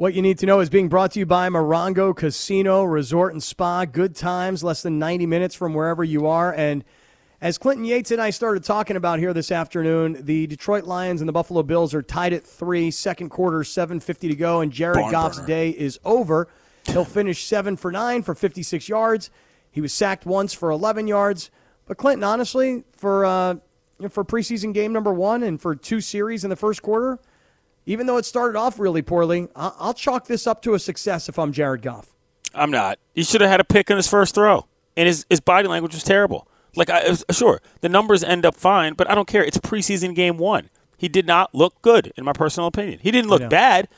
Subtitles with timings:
[0.00, 3.42] What you need to know is being brought to you by Morongo Casino Resort and
[3.42, 3.84] Spa.
[3.84, 6.54] Good times, less than 90 minutes from wherever you are.
[6.54, 6.84] And
[7.42, 11.28] as Clinton Yates and I started talking about here this afternoon, the Detroit Lions and
[11.28, 12.90] the Buffalo Bills are tied at three.
[12.90, 15.46] Second quarter, 7.50 to go, and Jared Barn Goff's burner.
[15.48, 16.48] day is over.
[16.86, 19.28] He'll finish seven for nine for 56 yards.
[19.70, 21.50] He was sacked once for 11 yards.
[21.84, 23.56] But Clinton, honestly, for uh,
[24.08, 27.18] for preseason game number one and for two series in the first quarter,
[27.86, 31.28] even though it started off really poorly, I- I'll chalk this up to a success
[31.28, 32.08] if I'm Jared Goff.
[32.54, 32.98] I'm not.
[33.14, 34.66] He should have had a pick on his first throw,
[34.96, 36.46] and his his body language was terrible.
[36.76, 39.44] Like, I, uh, sure, the numbers end up fine, but I don't care.
[39.44, 40.70] It's preseason game one.
[40.96, 43.00] He did not look good, in my personal opinion.
[43.02, 43.88] He didn't look bad,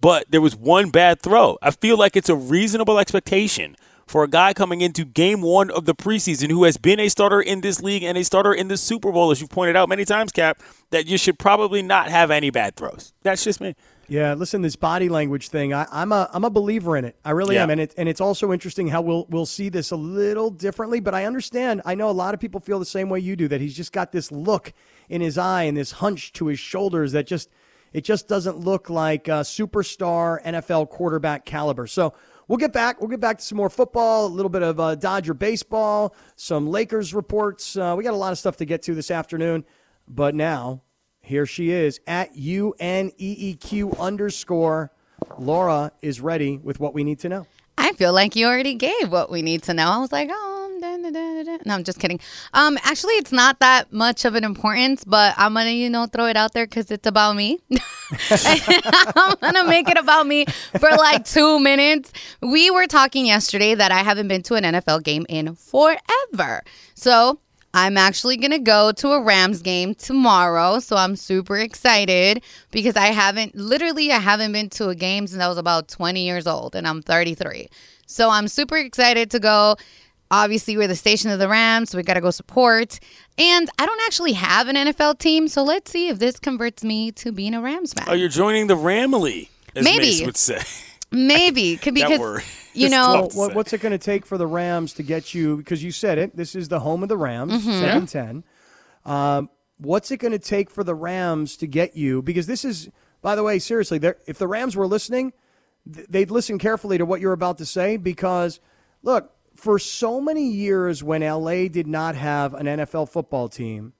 [0.00, 1.56] but there was one bad throw.
[1.62, 3.76] I feel like it's a reasonable expectation
[4.10, 7.40] for a guy coming into game one of the preseason who has been a starter
[7.40, 10.04] in this league and a starter in the Super Bowl, as you've pointed out many
[10.04, 10.60] times, Kap,
[10.90, 13.12] that you should probably not have any bad throws.
[13.22, 13.76] That's just me.
[14.08, 17.14] Yeah, listen, this body language thing, I, I'm a I'm a believer in it.
[17.24, 17.62] I really Yeah.
[17.62, 20.98] am, and it and it's also interesting how we'll we'll see this a little differently.
[20.98, 21.80] But I understand.
[21.84, 23.46] I know a lot of people feel the same way you do.
[23.46, 24.72] That he's just got this look
[25.08, 27.48] in his eye and this hunch to his shoulders that just
[27.92, 31.86] it just doesn't look like a superstar NFL quarterback caliber.
[31.86, 32.12] So.
[32.50, 33.00] We'll get back.
[33.00, 36.66] We'll get back to some more football, a little bit of uh, Dodger baseball, some
[36.66, 37.76] Lakers reports.
[37.76, 39.64] Uh, we got a lot of stuff to get to this afternoon.
[40.08, 40.82] But now,
[41.20, 44.90] here she is at U N E E Q underscore.
[45.38, 47.46] Laura is ready with what we need to know.
[47.78, 49.88] I feel like you already gave what we need to know.
[49.88, 50.49] I was like, oh,
[50.80, 52.20] no, I'm just kidding.
[52.54, 56.26] Um, actually, it's not that much of an importance, but I'm gonna, you know, throw
[56.26, 57.58] it out there because it's about me.
[58.30, 60.46] I'm gonna make it about me
[60.78, 62.12] for like two minutes.
[62.40, 66.62] We were talking yesterday that I haven't been to an NFL game in forever,
[66.94, 67.40] so.
[67.72, 70.80] I'm actually going to go to a Rams game tomorrow.
[70.80, 72.42] So I'm super excited
[72.72, 76.20] because I haven't, literally, I haven't been to a game since I was about 20
[76.20, 77.68] years old and I'm 33.
[78.06, 79.76] So I'm super excited to go.
[80.30, 83.00] Obviously, we're the station of the Rams, so we got to go support.
[83.36, 85.48] And I don't actually have an NFL team.
[85.48, 88.06] So let's see if this converts me to being a Rams fan.
[88.08, 89.98] Oh, you're joining the Ramily, as Maybe.
[90.06, 90.60] Mace would say.
[91.10, 91.76] Maybe.
[91.82, 95.02] Could- That Because, you know, what, what's it going to take for the Rams to
[95.02, 95.56] get you?
[95.56, 96.36] Because you said it.
[96.36, 97.80] This is the home of the Rams, Mm-hmm.
[97.80, 98.44] seven ten.
[99.04, 102.22] Um, what's it going to take for the Rams to get you?
[102.22, 102.88] Because this is,
[103.22, 105.32] by the way, seriously, if the Rams were listening,
[105.92, 107.96] th- they'd listen carefully to what you're about to say.
[107.96, 108.60] Because
[109.02, 113.92] look, for so many years when LA did not have an NFL football team,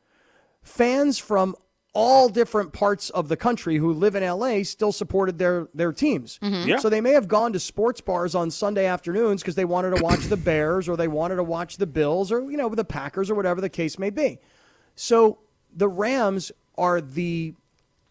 [0.62, 1.54] fans from
[1.93, 6.38] all different parts of the country who live in LA still supported their their teams.
[6.43, 6.66] Mm-hmm.
[6.66, 6.78] Yeah.
[6.78, 10.03] So they may have gone to sports bars on Sunday afternoons because they wanted to
[10.03, 13.28] watch the Bears or they wanted to watch the Bills or you know the Packers
[13.28, 14.38] or whatever the case may be.
[14.94, 15.41] So
[15.77, 17.54] the Rams are the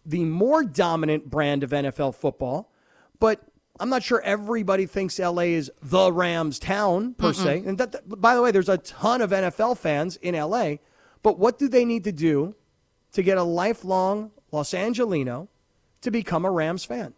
[0.06, 2.72] the more dominant brand of NFL football,
[3.20, 3.42] but
[3.80, 7.64] I'm not sure everybody thinks LA is the Rams town per se.
[7.66, 10.76] And that, that- by the way, there's a ton of NFL fans in LA,
[11.24, 12.56] but what do they need to do
[13.14, 15.48] to get a lifelong Los Angelino
[16.02, 17.14] to become a Rams fan?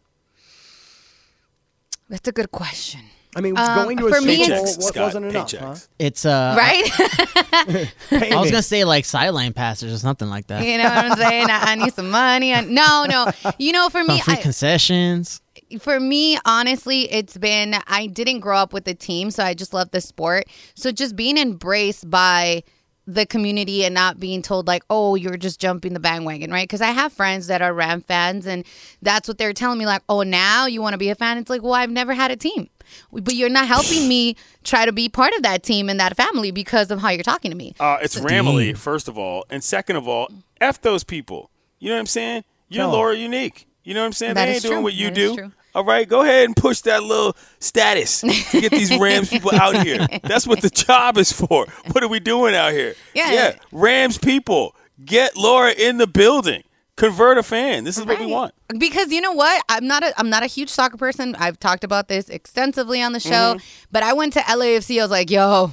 [2.09, 3.01] that's a good question.
[3.35, 5.47] I mean, Um, going to a for Super me, Bowl it's- wa- Scott, wasn't enough,
[5.47, 5.59] paychecks.
[5.59, 5.75] huh?
[5.97, 6.83] It's uh, Right?
[8.11, 10.65] I was gonna say like sideline passes or something like that.
[10.65, 11.45] you know what I'm saying?
[11.49, 12.53] I, I need some money.
[12.53, 13.31] I, no, no.
[13.57, 15.40] You know, for me, Some free I, concessions.
[15.79, 19.73] For me, honestly, it's been I didn't grow up with the team, so I just
[19.73, 20.45] love the sport.
[20.75, 22.63] So just being embraced by
[23.07, 26.67] the community and not being told like, "Oh, you're just jumping the bandwagon," right?
[26.67, 28.63] Because I have friends that are Ram fans, and
[29.01, 31.49] that's what they're telling me, like, "Oh, now you want to be a fan?" It's
[31.49, 32.69] like, well, I've never had a team,
[33.11, 36.51] but you're not helping me try to be part of that team and that family
[36.51, 37.73] because of how you're talking to me.
[37.79, 39.45] Uh, it's Ramily, first of all.
[39.49, 40.29] And second of all,
[40.61, 41.49] F those people.
[41.79, 42.43] You know what I'm saying?
[42.69, 42.93] You're Tell 'em.
[42.93, 43.67] Laura Unique.
[43.83, 44.35] You know what I'm saying?
[44.35, 44.83] That they ain't doing true.
[44.83, 45.51] what you That is do.
[45.71, 45.79] True.
[45.79, 49.85] All right, go ahead and push that little status to get these Rams people out
[49.85, 50.05] here.
[50.23, 51.65] That's what the job is for.
[51.91, 52.95] What are we doing out here?
[53.13, 53.31] Yeah.
[53.31, 53.55] Yeah.
[53.71, 56.63] Rams people, get Laura in the building.
[56.97, 57.83] Convert a fan.
[57.83, 58.53] This is what we want.
[58.77, 61.35] Because you know what, I'm not a I'm not a huge soccer person.
[61.35, 63.65] I've talked about this extensively on the show, mm-hmm.
[63.91, 64.99] but I went to LAFC.
[64.99, 65.71] I was like, yo,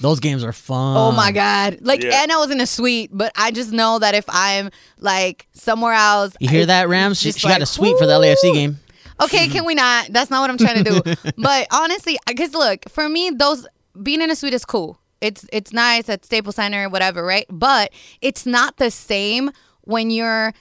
[0.00, 0.96] Those games are fun.
[0.96, 2.22] oh my god, like, Yeah.
[2.22, 5.94] and I was in a suite, but I just know that if I'm like somewhere
[5.94, 7.18] else, You hear it's that, Rams?
[7.18, 8.20] She, just she got a suite for the.
[8.20, 8.78] LAFC game.
[9.20, 10.08] Okay, can we not?
[10.10, 11.30] That's not what I'm trying to do.
[11.38, 13.66] but honestly, because look, for me, those
[14.02, 14.98] being in a suite is cool.
[15.20, 17.46] It's it's nice at Staples Center, whatever, right?
[17.50, 19.50] But it's not the same
[19.82, 20.54] when you're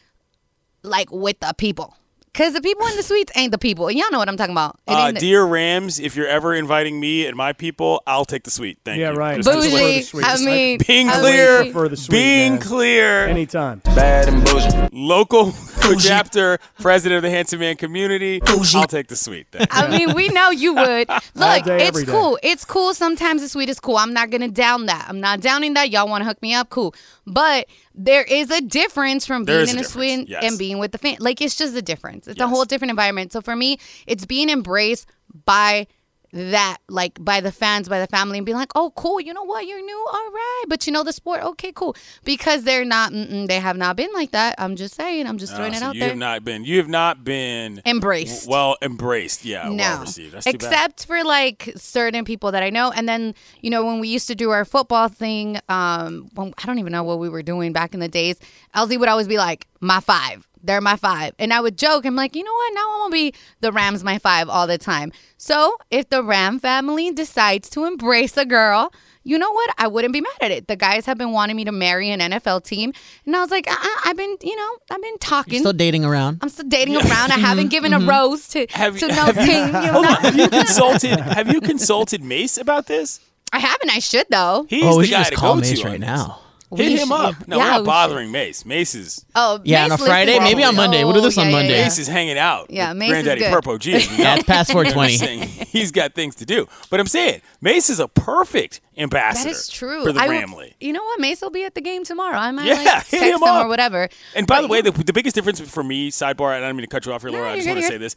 [0.83, 1.95] like with the people.
[2.31, 3.89] Because the people in the suites ain't the people.
[3.91, 4.77] Y'all know what I'm talking about.
[4.87, 8.23] It Uh, ain't the- dear Rams, if you're ever inviting me and my people, I'll
[8.25, 8.77] take the suite.
[8.85, 9.03] Thank you.
[9.03, 9.17] Yeah, you.
[9.17, 9.35] right.
[9.37, 9.69] Just- Bougie.
[9.69, 10.01] just- prefer the Bougie.
[10.03, 10.23] suite.
[10.25, 12.61] I Just like mean, being I would- clear, prefer the suite, being man.
[12.61, 13.25] clear.
[13.27, 13.81] Anytime.
[13.95, 14.69] Bad and bougie.
[14.91, 15.53] local
[15.99, 18.41] chapter president of the Handsome Man community.
[18.47, 19.47] I'll take the suite.
[19.51, 19.79] Thank you.
[19.81, 21.09] I mean, we know you would.
[21.09, 22.11] Look, day, it's every day.
[22.11, 22.37] cool.
[22.43, 22.93] It's cool.
[22.93, 23.97] Sometimes the sweet is cool.
[23.97, 25.05] I'm not gonna down that.
[25.09, 25.89] I'm not downing that.
[25.89, 26.69] Y'all want to hook me up?
[26.69, 26.93] Cool.
[27.29, 30.43] But there is a difference from There being in a a suite yes.
[30.43, 31.17] and being with the fan.
[31.19, 32.27] Like it's just a difference.
[32.27, 33.31] It's a whole different environment.
[33.31, 33.77] So for me,
[34.07, 35.07] it's being embraced
[35.45, 35.87] by
[36.31, 39.43] that like by the fans by the family and be like oh cool you know
[39.43, 43.11] what you're new all right but you know the sport okay cool because they're not
[43.11, 45.95] they have not been like that i'm just saying i'm just throwing it so out
[45.95, 46.63] you there have not been.
[46.63, 49.45] You have not been embraced well embraced.
[49.45, 49.75] Yeah, no.
[49.75, 50.33] well received.
[50.33, 50.47] That's.
[50.47, 52.91] Except for like certain people that I know.
[52.91, 56.65] And then, you know, when we used to do our football thing, um, when, I
[56.65, 58.39] don't even know what we were doing back in the days.
[58.75, 60.47] LZ would always be like, my five.
[60.63, 61.33] They're my five.
[61.39, 62.73] And I would joke, I'm like, you know what?
[62.73, 65.11] Now I'm going to be the Rams my five all the time.
[65.37, 68.91] So if the Ram family decides to embrace a girl,
[69.23, 69.69] you know what?
[69.77, 70.67] I wouldn't be mad at it.
[70.67, 72.93] The guys have been wanting me to marry an NFL team.
[73.25, 75.59] And I was like, uh-uh, I've been, you know, I've been talking.
[75.59, 76.39] Still dating around.
[76.41, 77.09] I'm still dating around.
[77.09, 77.41] I mm-hmm.
[77.41, 78.09] haven't given a mm-hmm.
[78.09, 79.67] rose to, Have to you- no have you- team.
[79.67, 80.15] You know, Hold on.
[80.23, 81.19] Have you consulted?
[81.19, 83.19] Have you consulted Mace about this?
[83.51, 83.89] I haven't.
[83.91, 84.65] I should though.
[84.69, 86.07] He's oh, the we should guy just to call go Mace to on right this.
[86.07, 86.39] now.
[86.71, 87.11] Hit We him should.
[87.13, 87.47] up.
[87.47, 88.63] No, Yeah, we're not we bothering Mace.
[88.63, 90.31] Mace is Oh, Yeah, Mace on a Friday?
[90.33, 90.49] listens.
[90.49, 91.03] Maybe on Monday.
[91.03, 91.77] We'll do this on oh, yeah, Monday.
[91.77, 92.69] yeah, Mace is hanging out.
[92.69, 93.51] Yeah, with Mace is Granddaddy good.
[93.51, 93.93] Purple G.
[93.95, 94.23] as we know.
[94.23, 95.17] Yeah, it's past I'm 420.
[95.17, 96.67] saying he's got things to do.
[96.91, 100.03] But I'm saying Mace is a perfect ambassador is true.
[100.03, 100.73] for the I will- Ramily.
[100.79, 101.19] You know what?
[101.19, 102.37] Mace will be at the game tomorrow.
[102.37, 103.65] I might Yeah, like, hit text him him, up.
[103.65, 104.07] or whatever.
[104.35, 106.75] And by But the way, the, the biggest difference for me, sidebar, and I don't
[106.75, 107.45] mean to cut you off here, Laura.
[107.45, 108.15] No, I just you're want to say you're this: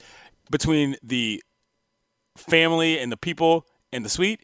[0.51, 1.43] between the
[2.37, 4.41] family and the people and the suite,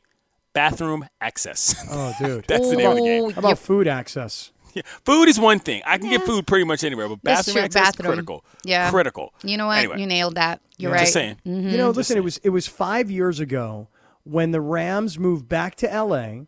[0.59, 1.75] bathroom access.
[1.91, 2.45] Oh, dude.
[2.47, 3.23] That's the name of the game.
[3.25, 3.39] How yeah.
[3.39, 4.53] about food access?
[4.75, 4.83] Yeah.
[5.05, 5.81] Food is one thing.
[5.87, 8.13] I can get food pretty much anywhere, but bathroom true, access bathroom.
[8.13, 8.45] critical.
[8.65, 8.91] Yeah.
[8.91, 9.33] critical.
[9.43, 9.79] You know what?
[9.79, 10.61] Anyway, You nailed that.
[10.77, 11.09] You're just right.
[11.09, 11.37] saying.
[11.47, 11.69] Mm-hmm.
[11.71, 13.89] You know, listen, it was it was five years ago
[14.25, 16.45] when the Rams moved back to LA.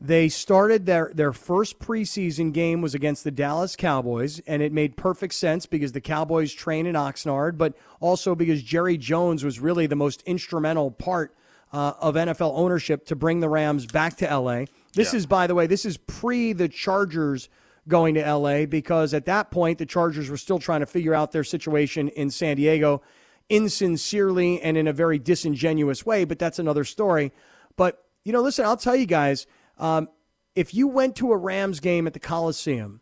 [0.00, 4.96] They started their their first preseason game was against the Dallas Cowboys, and it made
[4.96, 9.86] perfect sense because the Cowboys train in Oxnard, but also because Jerry Jones was really
[9.86, 11.34] the most instrumental part
[11.74, 14.66] uh, of NFL ownership to bring the Rams back to LA.
[14.94, 15.16] This Yeah.
[15.18, 17.48] is, by the way, this is pre the Chargers
[17.88, 21.32] going to LA because at that point the Chargers were still trying to figure out
[21.32, 23.02] their situation in San Diego
[23.50, 27.32] insincerely and in a very disingenuous way, but that's another story.
[27.76, 29.46] But, you know, listen, I'll tell you guys,
[29.78, 30.08] um,
[30.54, 33.00] if you went to a Rams game at the Coliseum,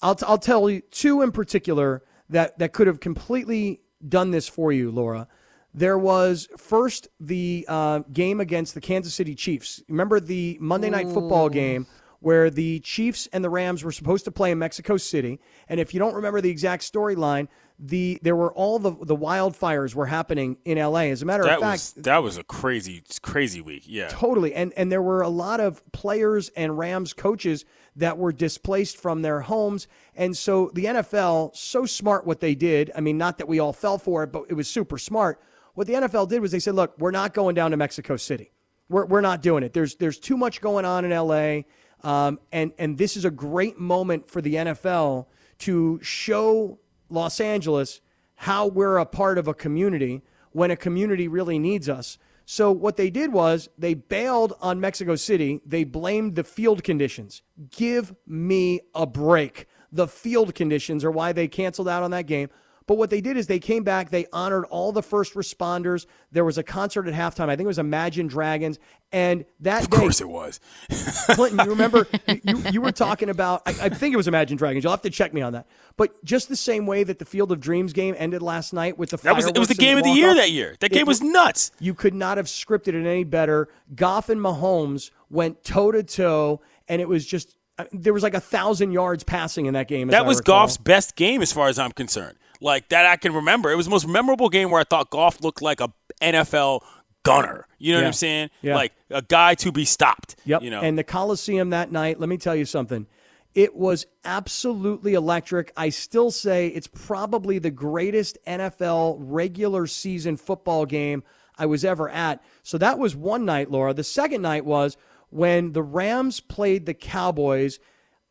[0.00, 4.48] I'll, t- I'll tell you two in particular that, that could have completely done this
[4.48, 5.26] for you, Laura.
[5.76, 9.82] There was first the uh, game against the Kansas City Chiefs.
[9.88, 11.86] Remember the Monday Night Football game
[12.20, 15.38] where the Chiefs and the Rams were supposed to play in Mexico City.
[15.68, 19.94] And if you don't remember the exact storyline, the there were all the the wildfires
[19.94, 21.10] were happening in LA.
[21.10, 23.84] As a matter That of fact, was that was a crazy crazy week.
[23.86, 24.08] Yeah.
[24.08, 24.54] Totally.
[24.54, 29.20] And and there were a lot of players and Rams coaches that were displaced from
[29.20, 29.88] their homes.
[30.14, 32.90] And so the NFL, so smart what they did.
[32.96, 35.38] I mean, not that we all fell for it, but it was super smart.
[35.76, 38.50] What the NFL did was they said, look, we're not going down to Mexico City.
[38.88, 39.74] We're, we're not doing it.
[39.74, 41.60] There's there's too much going on in LA.
[42.02, 45.26] Um, and and this is a great moment for the NFL
[45.58, 46.78] to show
[47.10, 48.00] Los Angeles
[48.36, 52.16] how we're a part of a community when a community really needs us.
[52.46, 55.60] So what they did was they bailed on Mexico City.
[55.66, 57.42] They blamed the field conditions.
[57.70, 59.66] Give me a break.
[59.92, 62.48] The field conditions are why they canceled out on that game.
[62.86, 66.06] But what they did is they came back, they honored all the first responders.
[66.30, 67.48] There was a concert at halftime.
[67.48, 68.78] I think it was Imagine Dragons.
[69.10, 70.60] And that Of day, course it was.
[71.30, 72.06] Clinton, you remember
[72.44, 74.84] you, you, were talking about, I, I think it was Imagine Dragons.
[74.84, 75.66] You'll have to check me on that.
[75.96, 79.10] But just the same way that the Field of Dreams game ended last night with
[79.10, 80.76] the That was it was the game of the year that year.
[80.78, 81.72] That it game was nuts.
[81.80, 83.68] You could not have scripted it any better.
[83.94, 87.56] Goff and Mahomes went toe to toe, and it was just,
[87.92, 90.08] there was like a thousand yards passing in that game.
[90.08, 90.40] That was.
[90.40, 92.36] Goff's best game as far as I'm concerned.
[92.60, 93.70] Like that I can remember.
[93.70, 96.80] It was the most memorable game where I thought Goff looked like a NFL
[97.22, 97.66] gunner.
[97.78, 98.50] You know what I'm saying?
[98.62, 98.76] Yeah.
[98.76, 100.36] Like a guy to be stopped.
[100.44, 100.62] Yep.
[100.62, 100.80] You know.
[100.80, 103.06] And the Coliseum that night, let me tell you something.
[103.54, 105.72] It was absolutely electric.
[105.76, 111.22] I still say it's probably the greatest NFL regular season football game
[111.56, 112.44] I was ever at.
[112.62, 113.94] So that was one night, Laura.
[113.94, 114.98] The second night was
[115.30, 117.78] when the Rams played the Cowboys.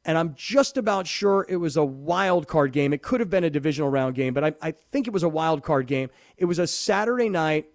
[0.05, 2.93] And I'm just about sure it was a wild card game.
[2.93, 5.29] It could have been a divisional round game, but I, I think it was a
[5.29, 6.09] wild card game.
[6.37, 7.65] It was a Saturday night.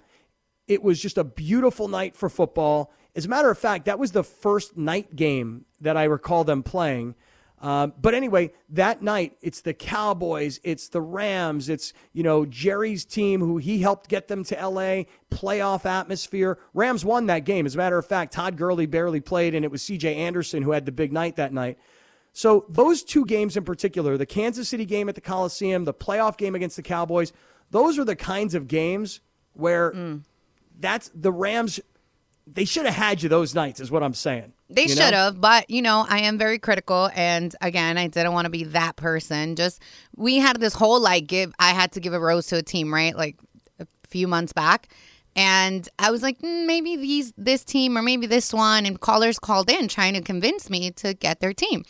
[0.69, 2.93] It was just a beautiful night for football.
[3.17, 6.63] As a matter of fact, that was the first night game that I recall them
[6.63, 7.17] playing.
[7.61, 13.05] Um, but anyway, that night it's the Cowboys, it's the Rams, it's you know Jerry's
[13.05, 16.59] team who he helped get them to LA, playoff atmosphere.
[16.73, 17.67] Rams won that game.
[17.67, 20.15] As a matter of fact, Todd Gurley barely played, and it was C.J.
[20.15, 21.79] Anderson who had the big night that night.
[22.33, 26.37] So those two games in particular, the Kansas City game at the Coliseum, the playoff
[26.37, 27.33] game against the Cowboys,
[27.71, 29.21] those are the kinds of games
[29.53, 29.93] where
[30.79, 31.81] that's the Rams.
[32.47, 34.53] They should have had you those nights, is what I'm saying.
[34.69, 38.47] They should have, but you know, I am very critical, and again, I didn't want
[38.47, 39.57] to be that person.
[39.57, 39.83] Just
[40.17, 41.53] we had this whole like give.
[41.59, 43.17] I had to give a rose to a team, right?
[43.17, 43.37] Like
[43.81, 44.89] a few months back,
[45.37, 49.39] and I was like, mm, maybe these this team or maybe this one, and callers
[49.39, 51.85] called in trying to convince me to get their team,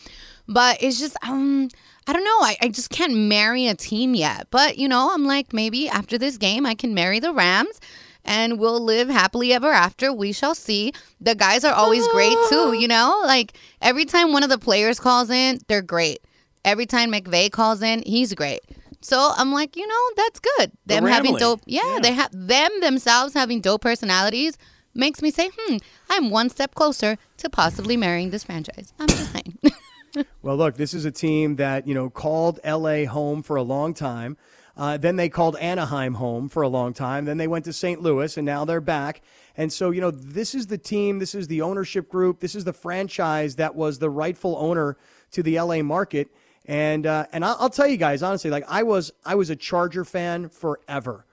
[0.52, 1.68] but it's just um.
[2.06, 2.38] I don't know.
[2.40, 4.48] I, I just can't marry a team yet.
[4.50, 7.78] But, you know, I'm like, maybe after this game, I can marry the Rams
[8.24, 10.12] and we'll live happily ever after.
[10.12, 10.92] We shall see.
[11.20, 13.22] The guys are always great too, you know?
[13.26, 16.18] Like every time one of the players calls in, they're great.
[16.64, 18.60] Every time McVay calls in, he's great.
[19.02, 20.72] So I'm like, you know, that's good.
[20.86, 22.00] The Them having dope, yeah, Yeah.
[22.00, 24.58] they have them themselves having dope personalities
[24.94, 25.76] makes me say, hmm,
[26.08, 28.92] I'm one step closer to possibly marrying this franchise.
[28.98, 29.58] I'm just saying.
[30.42, 33.04] Well, look, this is a team that you know called L.A.
[33.04, 34.36] home for a long time.
[34.76, 37.26] Uh, then they called Anaheim home for a long time.
[37.26, 38.00] Then they went to St.
[38.00, 39.20] Louis, and now they're back.
[39.56, 42.64] And so, you know, this is the team, this is the ownership group, this is
[42.64, 44.96] the franchise that was the rightful owner
[45.32, 46.28] to the LA market.
[46.64, 50.04] And uh, and I'll, tell you guys honestly, like I was I was a Charger
[50.04, 51.26] fan forever,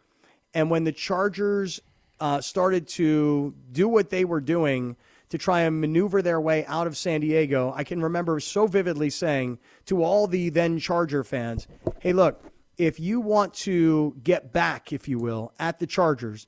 [0.54, 1.80] and when the Chargers
[2.20, 4.96] uh, started to do what they were doing
[5.30, 9.10] to try and maneuver their way out of San Diego, I can remember so vividly
[9.10, 11.68] saying to all the then Charger fans,
[12.00, 12.44] "Hey, look,
[12.78, 16.48] if you want to get back, if you will, at the Chargers,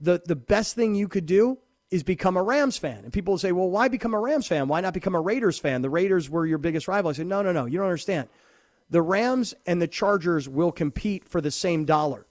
[0.00, 1.58] the the best thing you could do
[1.90, 4.68] is become a Rams fan." And people say, "Well, why become a Rams fan?
[4.68, 5.82] Why not become a Raiders fan?
[5.82, 7.64] The Raiders were your biggest rival." I said, "No, no, no.
[7.64, 8.28] You don't understand.
[8.90, 12.26] The Rams and the Chargers will compete for the same dollar."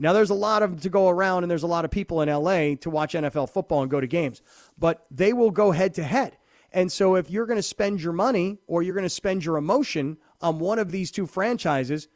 [0.00, 2.28] Now, there's a lot of to go around, and there's a lot of people in
[2.28, 4.40] LA to watch NFL football and go to games,
[4.78, 6.38] but they will go head to head.
[6.72, 9.56] And so, if you're going to spend your money or you're going to spend your
[9.56, 12.08] emotion on one of these two franchises,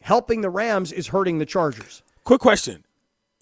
[0.00, 2.02] helping the Rams is hurting the Chargers.
[2.24, 2.84] Quick question.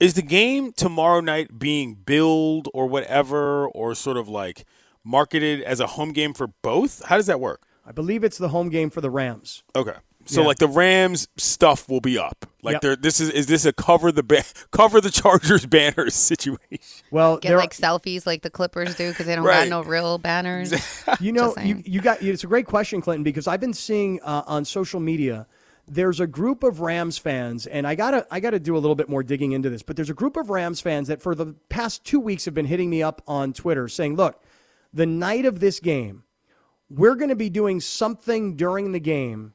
[0.00, 4.64] Is the game tomorrow night being billed or whatever, or sort of like
[5.04, 7.04] marketed as a home game for both?
[7.04, 7.62] How does that work?
[7.86, 9.62] I believe it's the home game for the Rams.
[9.76, 9.94] Okay.
[10.24, 10.46] So Yeah.
[10.46, 12.46] like the Rams stuff will be up.
[12.62, 12.80] Like Yep.
[12.82, 16.58] they're this is is this a cover the ba- cover the Chargers banners situation?
[17.10, 19.68] Well, Get there- like selfies like the Clippers do because they don't Right.
[19.68, 20.72] got no real banners.
[21.20, 21.82] You know, Just you, saying.
[21.86, 25.46] you got it's a great question, Clinton, because I've been seeing uh, on social media.
[25.88, 29.08] There's a group of Rams fans, and I gotta I gotta do a little bit
[29.08, 29.82] more digging into this.
[29.82, 32.66] But there's a group of Rams fans that for the past two weeks have been
[32.66, 34.40] hitting me up on Twitter saying, "Look,
[34.94, 36.22] the night of this game,
[36.88, 39.54] we're going to be doing something during the game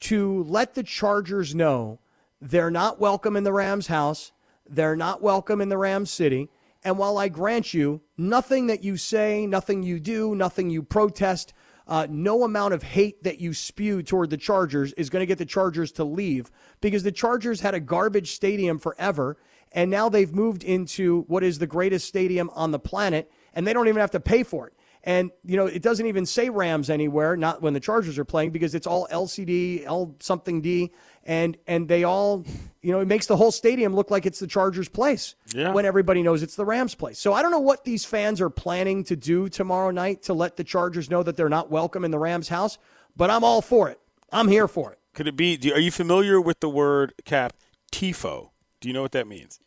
[0.00, 2.00] to let the Chargers know
[2.40, 4.32] they're not welcome in the Rams house,
[4.68, 6.50] they're not welcome in the Rams city.
[6.82, 11.54] And while I grant you, nothing that you say, nothing you do, nothing you protest,
[11.86, 15.38] uh, no amount of hate that you spew toward the Chargers is going to get
[15.38, 19.36] the Chargers to leave because the Chargers had a garbage stadium forever.
[19.72, 23.72] And now they've moved into what is the greatest stadium on the planet, and they
[23.72, 24.74] don't even have to pay for it.
[25.06, 28.52] And you know, it doesn't even say Rams anywhere, not when the Chargers are playing,
[28.52, 30.92] because it's all LCD, L something D,
[31.24, 32.42] and and they all,
[32.80, 35.72] you know, it makes the whole stadium look like it's the Chargers' place Yeah.
[35.72, 37.18] when everybody knows it's the Rams' place.
[37.18, 40.56] So I don't know what these fans are planning to do tomorrow night to let
[40.56, 42.78] the Chargers know that they're not welcome in the Rams' house,
[43.14, 44.00] but I'm all for it.
[44.32, 44.98] I'm here for it.
[45.12, 45.58] Could it be?
[45.70, 47.52] Are you familiar with the word cap
[47.92, 48.50] tifo?
[48.80, 49.60] Do you know what that means?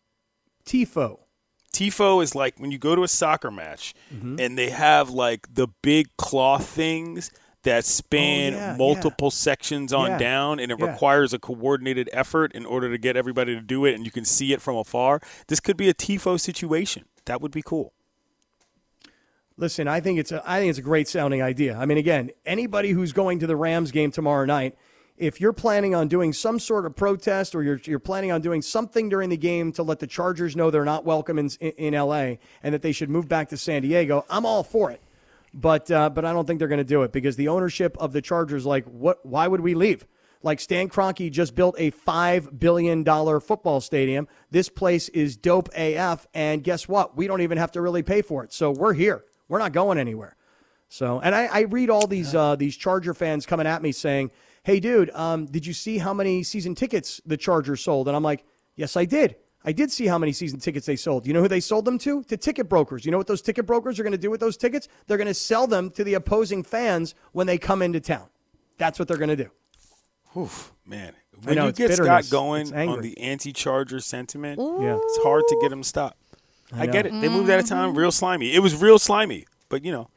[0.66, 1.20] Tifo.
[1.78, 4.40] Tifo is like when you go to a soccer match Mm-hmm.
[4.40, 7.32] and they have like the big cloth things
[7.64, 10.18] that span Oh, yeah, multiple sections on Yeah.
[10.18, 10.86] down and it Yeah.
[10.92, 14.24] requires a coordinated effort in order to get everybody to do it and you can
[14.26, 15.20] see it from afar.
[15.48, 17.06] This could be a Tifo situation.
[17.26, 17.94] That would be cool.
[19.58, 21.76] Listen, I think it's a, I think it's a great sounding idea.
[21.78, 24.78] I mean, again, anybody who's going to the Rams game tomorrow night,
[25.18, 28.62] if you're planning on doing some sort of protest or you're, you're planning on doing
[28.62, 32.36] something during the game to let the Chargers know they're not welcome in, in, LA
[32.62, 35.02] and that they should move back to San Diego, I'm all for it.
[35.54, 38.14] But uh, but I don't think they're going to do it because the ownership of
[38.14, 39.26] the Chargers, like, what?
[39.26, 40.06] Why would we leave?
[40.44, 44.28] Like Stan Kroenke just built a five billion dollar football stadium.
[44.52, 47.18] This place is dope AF, and guess what?
[47.18, 48.54] We don't even have to really pay for it.
[48.54, 49.24] So we're here.
[49.48, 50.36] We're not going anywhere.
[50.90, 54.32] So, and I, I read all these uh, these Charger fans coming at me saying,
[54.68, 58.24] "Hey, dude, um, did you see how many season tickets the Chargers sold?" And I'm
[58.24, 58.44] like,
[58.76, 59.38] "Yes, I did.
[59.64, 61.26] I did see how many season tickets they sold.
[61.26, 62.24] You know who they sold them to?
[62.24, 63.06] To ticket brokers.
[63.06, 64.90] You know what those ticket brokers are going to do with those tickets?
[65.08, 68.28] They're going to sell them to the opposing fans when they come into town.
[68.78, 69.50] That's what they're going to do.
[70.34, 70.50] Whew,
[70.86, 72.28] man, when know, you get bitterness.
[72.28, 75.00] Scott going on the anti-Charger sentiment, Yeah.
[75.02, 76.18] it's hard to get him to stop.
[76.74, 77.12] I, get it.
[77.12, 78.54] They moved out of town real slimy.
[78.54, 80.10] It was real slimy, but you know,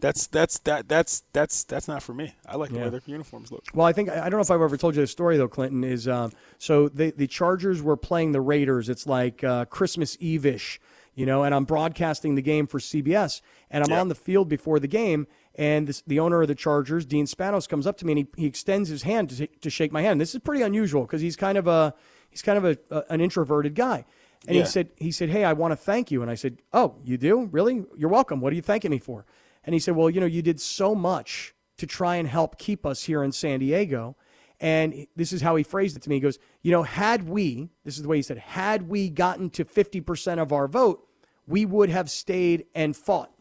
[0.00, 2.34] that's that's that that's that's that's not for me.
[2.46, 2.84] I like the Yeah.
[2.84, 3.64] way their uniforms look.
[3.74, 5.48] Well, I think I don't know if I've ever told you the story though.
[5.48, 8.88] Clinton is um, so the the Chargers were playing the Raiders.
[8.88, 10.80] It's like uh, Christmas Eve ish,
[11.14, 11.42] you know.
[11.44, 14.00] And I'm broadcasting the game for CBS, and I'm Yeah.
[14.00, 15.26] on the field before the game.
[15.56, 18.42] And this, the owner of the Chargers, Dean Spanos, comes up to me and he,
[18.42, 20.20] he extends his hand to, to shake my hand.
[20.20, 21.94] This is pretty unusual because he's kind of a
[22.28, 24.04] he's kind of a, a an introverted guy.
[24.48, 24.62] And Yeah.
[24.64, 27.16] he said he said, "Hey, I want to thank you." And I said, "Oh, you
[27.16, 27.48] do?
[27.52, 27.84] Really?
[27.96, 28.40] You're welcome.
[28.40, 29.24] What are you thanking me for?"
[29.64, 32.84] And he said, "Well, you know, you did so much to try and help keep
[32.86, 34.16] us here in San Diego."
[34.60, 36.16] And this is how he phrased it to me.
[36.16, 39.50] He goes, "You know, had we, this is the way he said, had we gotten
[39.50, 41.06] to 50% of our vote,
[41.46, 43.32] we would have stayed and fought."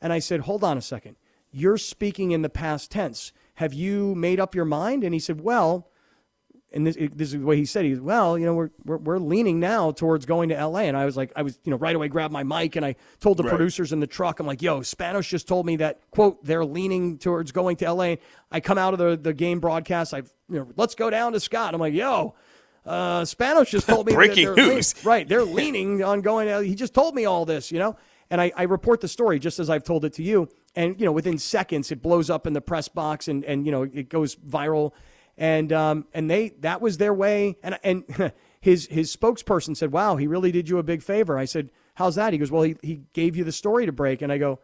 [0.00, 1.16] And I said, "Hold on a second.
[1.50, 3.32] You're speaking in the past tense.
[3.54, 5.88] Have you made up your mind?" And he said, "Well,
[6.74, 7.84] and this, this is the way he said.
[7.84, 10.82] He well, you know, we're, we're we're leaning now towards going to L.A.
[10.84, 12.96] And I was like, I was, you know, right away grabbed my mic and I
[13.20, 13.50] told the Right.
[13.50, 17.18] producers in the truck, I'm like, yo, Spanos just told me that quote they're leaning
[17.18, 18.18] towards going to L.A.
[18.50, 21.40] I come out of the the game broadcast, I, you know, let's go down to
[21.40, 21.74] Scott.
[21.74, 22.34] I'm like, yo.
[22.84, 24.94] Uh, Spanos just told me that Breaking they're leaning- news.
[25.04, 25.28] right?
[25.28, 26.48] They're leaning on going.
[26.48, 27.96] to- He just told me all this, you know.
[28.28, 30.48] And I, I report the story just as I've told it to you.
[30.74, 33.70] And you know, within seconds, it blows up in the press box, and and you
[33.70, 34.92] know, it goes viral
[35.38, 37.56] and um, and they that was their way.
[37.62, 41.44] And and his his spokesperson said, "Wow, he really did you a big favor." I
[41.44, 44.32] said, "How's that?" He goes, "Well, he he gave you the story to break." And
[44.32, 44.60] I go,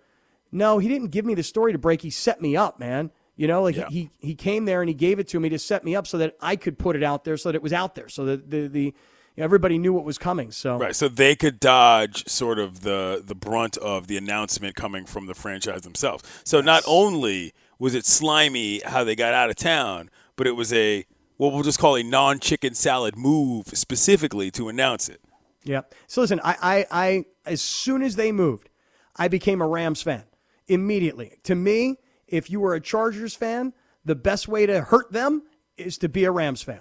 [0.53, 2.03] "No, he didn't give me the story to break.
[2.03, 3.11] He set me up, man.
[3.37, 3.89] You know, like Yeah.
[3.89, 6.19] he he came there and he gave it to me to set me up so
[6.19, 8.51] that I could put it out there, so that it was out there, so that
[8.51, 8.95] the the
[9.37, 10.51] everybody knew what was coming.
[10.51, 15.07] So Right, so they could dodge sort of the the brunt of the announcement coming
[15.07, 16.25] from the franchise themselves.
[16.45, 20.73] So not only was it slimy how they got out of town, but it was
[20.73, 21.05] a
[21.37, 25.21] what we'll just call a non-chicken salad move specifically to announce it.
[25.63, 25.83] Yeah.
[26.07, 28.71] So listen, I, I, I, as soon as they moved,
[29.15, 30.25] I became a Rams fan
[30.67, 31.39] immediately.
[31.45, 33.73] To me, if you were a Chargers fan,
[34.05, 35.43] the best way to hurt them
[35.77, 36.81] is to be a Rams fan.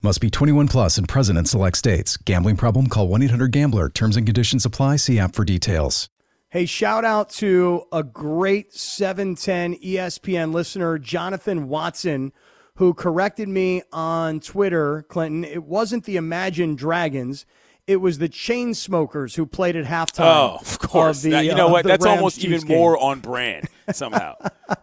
[0.00, 2.16] Must be 21 plus and present in select states.
[2.18, 2.86] Gambling problem?
[2.86, 3.88] Call 1 800 Gambler.
[3.88, 4.94] Terms and conditions apply.
[4.94, 6.08] See app for details.
[6.50, 12.32] Hey, shout out to a great 710 ESPN listener, Jonathan Watson,
[12.76, 15.42] who corrected me on Twitter, Clinton.
[15.42, 17.44] It wasn't the Imagine Dragons.
[17.88, 20.26] It was the Chainsmokers who played at halftime.
[20.26, 21.22] Oh, of course.
[21.22, 21.84] the, That- you know uh, what?
[21.86, 22.76] That's Rams almost even game.
[22.76, 24.34] more on brand somehow.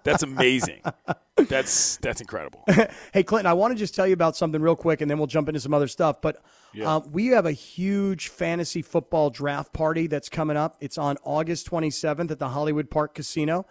[0.04, 0.82] that's amazing.
[1.38, 2.64] That's that's incredible.
[3.14, 5.28] Hey, Clinton, I want to just tell you about something real quick, and then we'll
[5.28, 6.22] jump into some other stuff.
[6.22, 6.38] But
[6.82, 10.78] uh, we have a huge fantasy football draft party that's coming up.
[10.80, 13.66] It's on August 27th at the Hollywood Park Casino.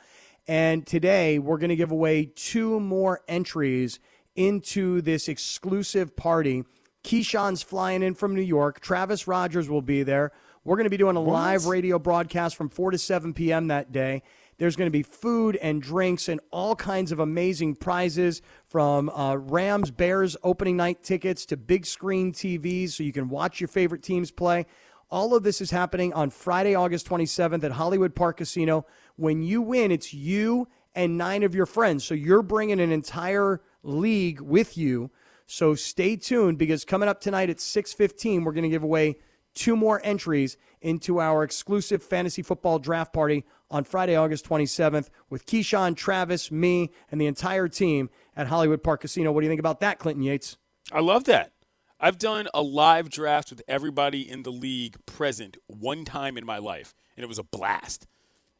[0.46, 3.98] And today we're going to give away two more entries
[4.36, 6.64] into this exclusive party.
[7.04, 8.80] Keyshawn's flying in from New York.
[8.80, 10.32] Travis Rodgers will be there.
[10.64, 13.68] We're going to be doing a live radio broadcast from 4 to 7 p.m.
[13.68, 14.22] that day.
[14.56, 19.36] There's going to be food and drinks and all kinds of amazing prizes from uh,
[19.36, 24.02] Rams Bears opening night tickets to big screen TVs so you can watch your favorite
[24.02, 24.64] teams play.
[25.10, 28.86] All of this is happening on Friday, August 27th at Hollywood Park Casino.
[29.16, 32.04] When you win, it's you and nine of your friends.
[32.04, 35.10] So you're bringing an entire league with you.
[35.46, 39.16] So stay tuned because coming up tonight at 6:15, we're going to give away
[39.54, 45.46] two more entries into our exclusive fantasy football draft party on Friday, August 27th with
[45.46, 49.32] Keyshawn, Travis, me, and the entire team at Hollywood Park Casino.
[49.32, 50.56] What do you think about that, Clinton Yates?
[50.92, 51.52] I love that.
[52.00, 56.58] I've done a live draft with everybody in the league present one time in my
[56.58, 58.06] life, and it was a blast.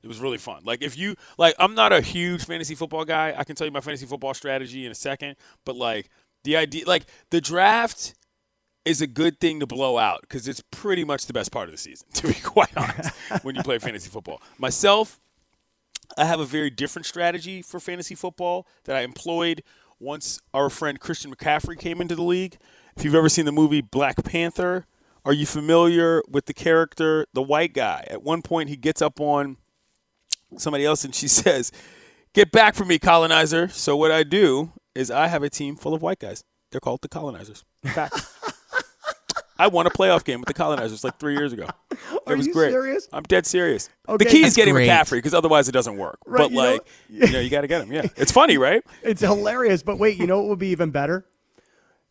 [0.02, 0.62] It was really fun.
[0.64, 3.34] Like if you like, I'm not a huge fantasy football guy.
[3.36, 6.10] I can tell you my fantasy football strategy in a second, but like
[6.44, 8.14] the idea, like the draft
[8.84, 11.72] is a good thing to blow out because it's pretty much the best part of
[11.72, 13.10] the season, to be quite honest,
[13.42, 14.40] when you play fantasy football.
[14.58, 15.20] Myself,
[16.16, 19.62] I have a very different strategy for fantasy football that I employed
[19.98, 22.58] once our friend Christian McCaffrey came into the league.
[22.96, 24.86] If you've ever seen the movie Black Panther,
[25.24, 28.06] are you familiar with the character, the white guy?
[28.10, 29.56] At one point, he gets up on
[30.58, 31.72] somebody else and she says,
[32.34, 33.68] Get back from me, colonizer.
[33.68, 36.44] So, what I do is I have a team full of white guys.
[36.70, 37.64] They're called the colonizers.
[37.82, 38.14] In fact.
[39.56, 41.68] I won a playoff game with the colonizers like three years ago.
[41.92, 42.72] It Are was you great.
[42.72, 43.08] serious?
[43.12, 43.88] I'm dead serious.
[44.08, 44.24] Okay.
[44.24, 44.90] The key is getting great.
[44.90, 46.18] McCaffrey because otherwise it doesn't work.
[46.26, 47.92] Right, but you know- like, you know, you got to get him.
[47.92, 48.82] Yeah, it's funny, right?
[49.04, 49.84] It's hilarious.
[49.84, 51.24] But wait, you know what would be even better?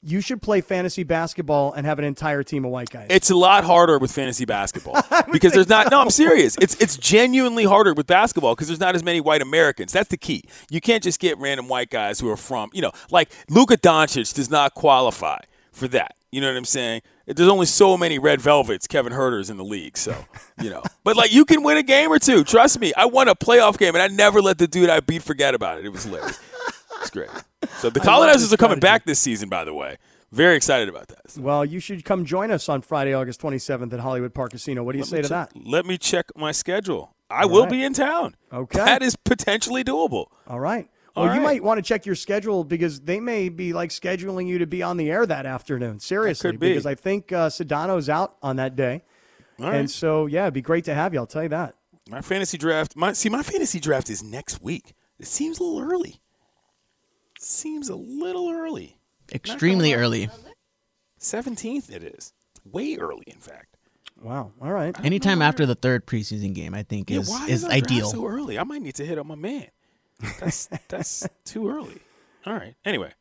[0.05, 3.07] You should play fantasy basketball and have an entire team of white guys.
[3.09, 5.89] It's a lot harder with fantasy basketball because there's not.
[5.91, 6.57] No, I'm serious.
[6.59, 9.93] It's it's genuinely harder with basketball because there's not as many white Americans.
[9.93, 10.43] That's the key.
[10.69, 14.33] You can't just get random white guys who are from you know like Luka Doncic
[14.33, 15.39] does not qualify
[15.71, 16.15] for that.
[16.33, 17.01] You know what I'm saying?
[17.27, 20.15] There's only so many red velvets, Kevin Huerters in the league, so
[20.61, 20.81] you know.
[21.05, 22.45] But like, you can win a game or two.
[22.45, 22.93] Trust me.
[22.95, 25.77] I won a playoff game, and I never let the dude I beat forget about
[25.77, 25.85] it.
[25.85, 26.39] It was hilarious.
[27.03, 27.29] It's great.
[27.77, 28.99] So the colonizers are coming strategy.
[28.99, 29.97] back this season, by the way.
[30.31, 31.37] Very excited about that.
[31.37, 34.83] well, you should come join us on Friday, August 27th at Hollywood Park Casino.
[34.83, 35.51] What do you say to that?
[35.55, 37.15] Let me check my schedule.
[37.29, 37.71] I will right.
[37.71, 38.35] be in town.
[38.51, 38.79] Okay.
[38.79, 40.27] That is potentially doable.
[40.47, 40.89] All right.
[41.15, 41.43] Well, All you right.
[41.55, 44.81] might want to check your schedule because they may be like scheduling you to be
[44.81, 45.99] on the air that afternoon.
[45.99, 46.69] Seriously, be.
[46.69, 49.03] because I think uh, Sedano's out on that day,
[49.59, 49.75] All right.
[49.75, 51.19] and so yeah, it'd be great to have you.
[51.19, 51.75] I'll tell you that.
[52.09, 52.95] my fantasy draft.
[52.95, 54.93] My see, my fantasy draft is next week.
[55.19, 56.19] It seems a little early.
[57.43, 58.97] Seems a little early.
[59.31, 60.29] Extremely early.
[61.17, 62.33] Seventeenth, it is.
[62.65, 63.77] Way early, in fact.
[64.21, 64.51] Wow.
[64.61, 64.95] All right.
[65.03, 68.09] Anytime after the third preseason game, I think Yeah, is why is our draft ideal.
[68.09, 68.57] so early?
[68.57, 69.67] I might need to hit up my man.
[70.39, 71.99] That's that's too early.
[72.45, 72.75] All right.
[72.85, 73.11] Anyway.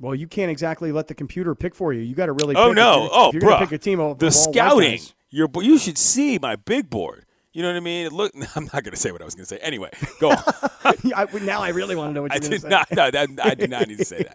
[0.00, 2.02] Well, you can't exactly let the computer pick for you.
[2.02, 2.54] You got to really.
[2.54, 2.92] Oh pick no!
[2.92, 3.50] If you're, oh, if you're bro.
[3.50, 4.90] gonna pick a team of the of all white scouting.
[4.92, 5.14] guys.
[5.30, 7.24] Your bo- you should see my big board.
[7.58, 8.06] You know what I mean?
[8.06, 9.58] It look, I'm not going to say what I was going to say.
[9.58, 9.90] Anyway,
[10.20, 10.38] go on.
[10.84, 12.68] I, now I really want to know what you're going to say.
[12.68, 12.88] not.
[12.92, 14.26] No, that, I do not need to say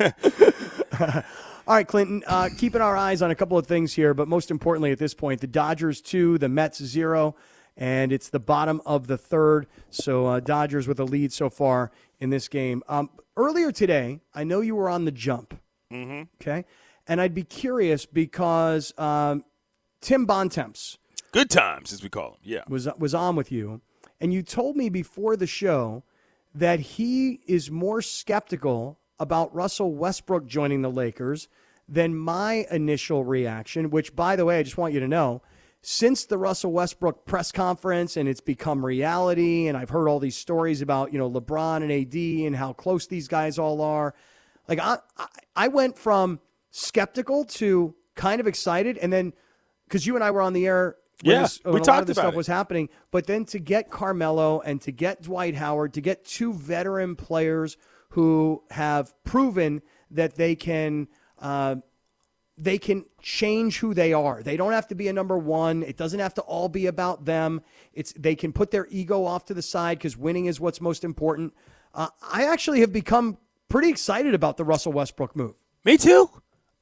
[0.00, 1.24] that.
[1.68, 4.50] All right, Clinton, uh, keeping our eyes on a couple of things here, but most
[4.50, 7.36] importantly at this point, the Dodgers two, the Mets zero,
[7.76, 9.68] and it's the bottom of the third.
[9.90, 12.82] So uh, Dodgers with a lead so far in this game.
[12.88, 15.60] Um, earlier today, I know you were on the jump.
[15.92, 16.22] Mm-hmm.
[16.42, 16.64] Okay,
[17.06, 19.44] and I'd be curious because um,
[20.00, 20.98] Tim Bontemps
[21.32, 22.40] Good times, as we call them.
[22.44, 22.62] Yeah.
[22.68, 23.80] was was on with you,
[24.20, 26.04] and you told me before the show
[26.54, 31.48] that he is more skeptical about Russell Westbrook joining the Lakers
[31.88, 33.88] than my initial reaction.
[33.88, 35.40] Which, by the way, I just want you to know,
[35.80, 40.36] since the Russell Westbrook press conference and it's become reality, and I've heard all these
[40.36, 44.14] stories about you know LeBron and AD and how close these guys all are.
[44.68, 44.98] Like I,
[45.56, 46.40] I, went from
[46.70, 49.32] skeptical to kind of excited, and then
[49.88, 51.84] because you and I were on the air when, Yeah, this, we when a lot
[51.84, 52.36] talked about stuff it.
[52.36, 52.88] was happening.
[53.10, 57.76] But then to get Carmelo and to get Dwight Howard, to get two veteran players
[58.10, 61.08] who have proven that they can.
[61.38, 61.76] Uh,
[62.58, 64.42] they can change who they are.
[64.42, 65.82] They don't have to be a number one.
[65.82, 67.62] It doesn't have to all be about them.
[67.94, 71.02] It's they can put their ego off to the side because winning is what's most
[71.02, 71.54] important.
[71.94, 75.54] Uh, I actually have become pretty excited about the Russell Westbrook move.
[75.84, 76.30] Me too.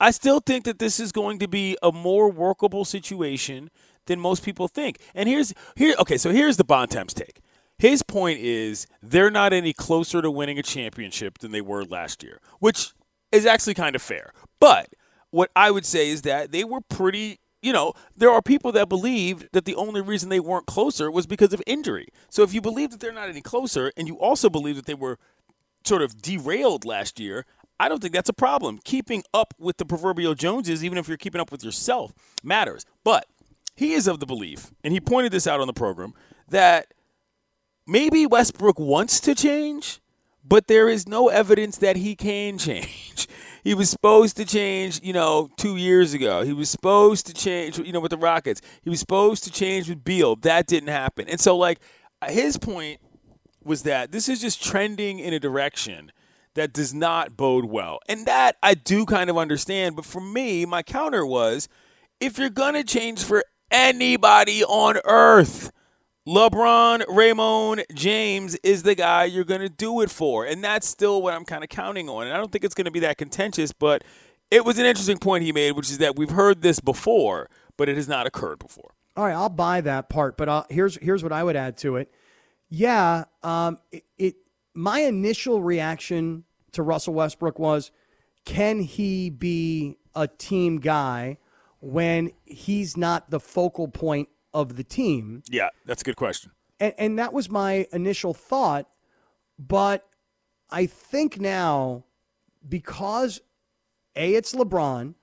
[0.01, 3.71] I still think that this is going to be a more workable situation
[4.07, 4.99] than most people think.
[5.15, 7.41] And here's here okay, so here's the Bontemps take.
[7.79, 12.23] His point is they're not any closer to winning a championship than they were last
[12.23, 12.93] year, which
[13.33, 14.33] is actually kind of fair.
[14.61, 14.89] But
[15.31, 18.89] what I would say is that they were pretty you know, there are people that
[18.89, 22.09] believe that the only reason they weren't closer was because of injury.
[22.31, 24.95] So if you believe that they're not any closer and you also believe that they
[24.95, 25.19] were
[25.85, 27.45] sort of derailed last year,
[27.79, 28.79] I don't think that's a problem.
[28.85, 32.85] Keeping up with the proverbial Joneses, even if you're keeping up with yourself, matters.
[33.05, 33.27] But
[33.81, 36.12] he is of the belief, and he pointed this out on the program,
[36.49, 36.93] that
[37.87, 40.01] maybe Westbrook wants to change,
[40.45, 43.27] but there is no evidence that he can change.
[43.62, 46.43] He was supposed to change, you know, two years ago.
[46.45, 48.62] He was supposed to change, you know, with the Rockets.
[48.81, 50.35] He was supposed to change with Beal.
[50.37, 51.29] That didn't happen.
[51.29, 51.79] And so, like,
[52.27, 53.01] his point
[53.62, 56.11] was that this is just trending in a direction
[56.55, 57.99] that does not bode well.
[58.09, 59.95] And that I do kind of understand.
[59.95, 61.69] But for me, my counter was
[62.19, 65.71] if you're going to change for anybody on earth,
[66.27, 70.45] LeBron, Raymond, James is the guy you're going to do it for.
[70.45, 72.27] And that's still what I'm kind of counting on.
[72.27, 74.05] And I don't think it's going to be that contentious, but
[74.51, 77.89] it was an interesting point he made, which is that we've heard this before, but
[77.89, 78.95] it has not occurred before.
[79.17, 81.97] All right, I'll buy that part, but uh, here's here's what I would add to
[81.97, 82.13] it.
[82.69, 84.37] Yeah, um, it, it
[84.75, 87.91] my initial reaction to Russell Westbrook was,
[88.45, 91.39] can he be a team guy
[91.81, 95.43] when he's not the focal point of the team?
[95.51, 96.53] Yeah, that's a good question.
[96.79, 98.88] And, and that was my initial thought,
[99.59, 100.07] but
[100.71, 102.05] I think now
[102.69, 103.40] because
[104.16, 105.14] a it's LeBron,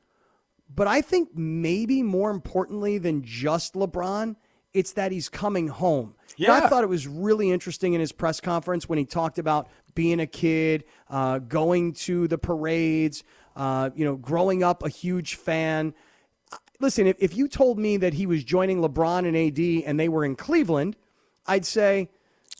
[0.73, 4.35] but I think maybe more importantly than just LeBron,
[4.73, 6.13] It's that he's coming home.
[6.35, 6.53] Yeah.
[6.53, 10.19] I thought it was really interesting in his press conference when he talked about being
[10.19, 13.23] a kid, uh, going to the parades,
[13.55, 15.95] uh, you know, growing up a huge fan.
[16.79, 20.09] Listen, if, if you told me that he was joining LeBron and AD and they
[20.09, 20.95] were in Cleveland,
[21.45, 22.09] I'd say,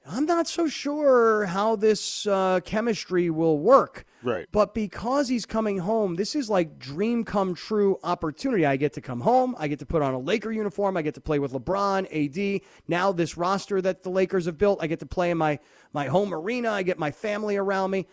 [0.09, 4.05] I'm not so sure how this uh, chemistry will work.
[4.23, 4.47] Right.
[4.51, 8.65] But because he's coming home, this is like dream come true opportunity.
[8.65, 9.55] I get to come home.
[9.59, 10.95] I get to put on a Laker uniform.
[10.97, 12.61] I get to play with LeBron, AD.
[12.87, 15.59] Now this roster that the Lakers have built, I get to play in my
[15.93, 16.71] my home arena.
[16.71, 18.07] I get my family around me.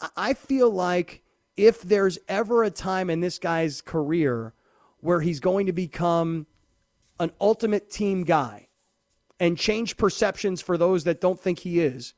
[0.00, 1.22] I- I feel like
[1.56, 4.54] if there's ever a time in this guy's career
[5.00, 6.46] where he's going to become
[7.18, 8.68] an ultimate team guy
[9.38, 12.14] and change perceptions for those that don't think he is,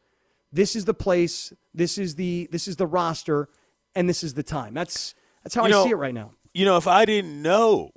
[0.53, 3.49] this is the place, this is the this is the roster,
[3.95, 4.75] and this is the time.
[4.75, 6.33] That's that's how You I know- see it right now.
[6.55, 7.93] You know, if I didn't know,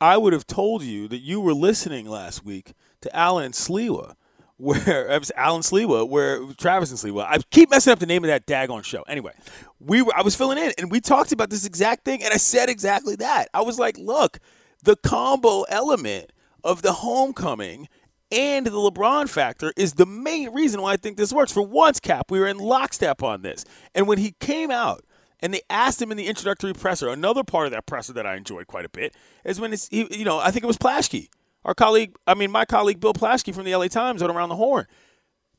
[0.00, 2.72] I would have told you that you were listening last week
[3.02, 4.14] to Alan Slewa,
[4.58, 7.24] where it was Alan Slewa, where Travis and Slewa.
[7.24, 9.02] I keep messing up the name of that daggone show.
[9.02, 9.32] Anyway,
[9.80, 12.36] we were I was filling in and we talked about this exact thing, and I
[12.36, 13.48] said exactly that.
[13.54, 14.38] I was like, look,
[14.82, 17.88] the combo element of the homecoming
[18.30, 21.52] and the LeBron factor is the main reason why I think this works.
[21.52, 23.64] For once, Kap, we were in lockstep on this.
[23.94, 25.04] And when he came out
[25.40, 28.36] and they asked him in the introductory presser, another part of that presser that I
[28.36, 31.28] enjoyed quite a bit is when it's, you know, I think it was Plaschke,
[31.64, 34.56] our colleague, I mean, my colleague Bill Plaschke from the LA Times on Around the
[34.56, 34.86] Horn,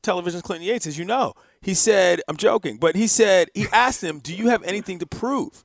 [0.02, 1.34] television's Clinton Yates, as you know.
[1.60, 5.06] He said, I'm joking, but he said, he asked him, Do you have anything to
[5.06, 5.64] prove?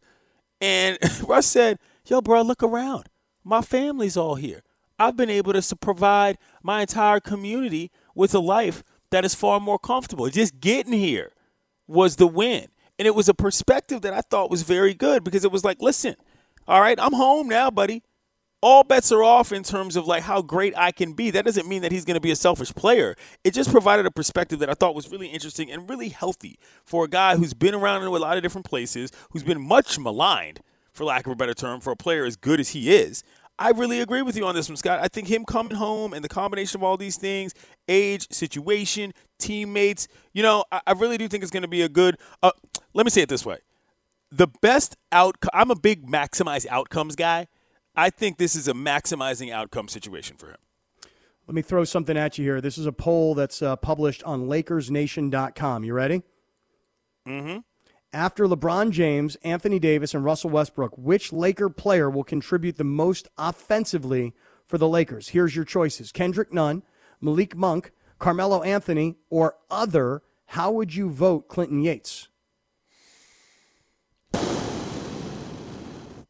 [0.61, 3.09] And Russ said, Yo, bro, look around.
[3.43, 4.61] My family's all here.
[4.97, 9.79] I've been able to provide my entire community with a life that is far more
[9.79, 10.29] comfortable.
[10.29, 11.33] Just getting here
[11.87, 12.67] was the win.
[12.97, 15.81] And it was a perspective that I thought was very good because it was like,
[15.81, 16.15] listen,
[16.67, 18.03] all right, I'm home now, buddy.
[18.67, 21.29] All bets are off in terms of like how great I can be.
[21.29, 23.15] That doesn't mean that he's going to be a selfish player.
[23.43, 27.05] It just provided a perspective that I thought was really interesting and really healthy for
[27.05, 30.61] a guy who's been around in a lot of different places, who's been much maligned,
[30.91, 33.23] for lack of a better term, for a player as good as he is.
[33.59, 34.99] I really agree with you on this one, Scott.
[34.99, 37.53] I think him coming home and the combination of all these things,
[37.87, 41.89] age, situation, teammates, you know, I, I really do think it's going to be a
[41.89, 42.17] good.
[42.41, 42.49] Uh,
[42.95, 43.59] let me say it this way:
[44.31, 45.51] the best outcome.
[45.53, 47.45] I'm a big maximize outcomes guy.
[47.95, 50.57] I think this is a maximizing outcome situation for him.
[51.47, 52.59] Let me throw something at you here.
[52.59, 55.83] This is a poll that's uh, published on LakersNation.com.
[55.83, 56.23] You ready?
[57.27, 57.59] Mm-hmm.
[58.11, 63.27] After LeBron James, Anthony Davis, and Russell Westbrook, which Laker player will contribute the most
[63.37, 64.33] offensively
[64.65, 65.29] for the Lakers?
[65.29, 66.81] Here's your choices: Kendrick Nunn,
[67.21, 70.23] Malik Monk, Carmelo Anthony, or other.
[70.49, 72.29] How would you vote, Clinton Yates?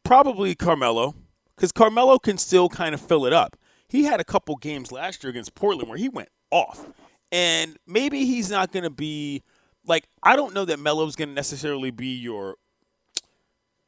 [0.02, 1.14] Probably Carmelo,
[1.56, 3.56] because Carmelo can still kind of fill it up.
[3.88, 6.86] He had a couple games last year against Portland where he went off.
[7.32, 9.42] And maybe he's not going to be
[9.86, 12.56] like, I don't know that Melo's going to necessarily be your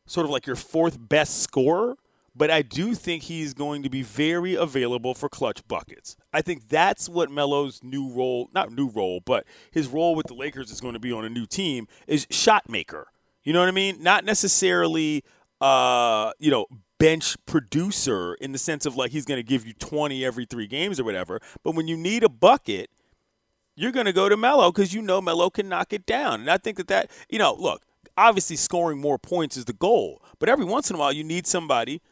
[0.06, 1.96] sort of like your fourth best scorer,
[2.34, 6.16] but I do think he's going to be very available for clutch buckets.
[6.32, 10.34] I think that's what Melo's new role, not new role, but his role with the
[10.34, 13.08] Lakers is going to be on a new team is shot maker.
[13.42, 14.02] You know what I mean?
[14.02, 15.24] Not necessarily
[15.60, 16.66] uh, you know,
[16.98, 20.66] bench producer in the sense of like he's going to give you 20 every 3
[20.66, 22.90] games or whatever, but when you need a bucket,
[23.76, 26.40] you're going to go to Melo because you know Melo can knock it down.
[26.40, 27.82] And I think that that, you know, look,
[28.16, 31.46] obviously scoring more points is the goal, but every once in a while you need
[31.46, 32.02] somebody,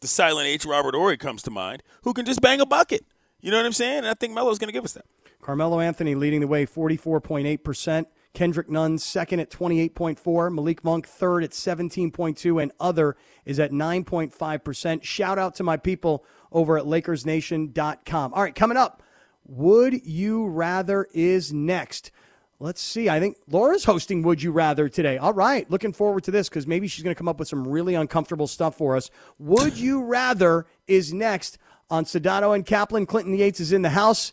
[0.00, 3.04] the silent H, Robert Horry comes to mind, who can just bang a bucket.
[3.40, 3.98] You know what I'm saying?
[3.98, 5.06] And I think Melo's going to give us that.
[5.42, 8.06] Carmelo Anthony leading the way, 44.8%.
[8.34, 10.54] Kendrick Nunn second at 28.4.
[10.54, 12.62] Malik Monk third at 17.2.
[12.62, 15.02] And other is at 9.5%.
[15.02, 18.34] Shout out to my people over at LakersNation.com.
[18.34, 19.02] All right, coming up,
[19.46, 22.10] Would You Rather is next.
[22.60, 23.08] Let's see.
[23.08, 25.16] I think Laura's hosting Would You Rather today.
[25.16, 25.70] All right.
[25.70, 28.48] Looking forward to this because maybe she's going to come up with some really uncomfortable
[28.48, 29.10] stuff for us.
[29.38, 33.06] Would You Rather is next on Sedano and Kaplan.
[33.06, 34.32] Clinton Yates is in the house.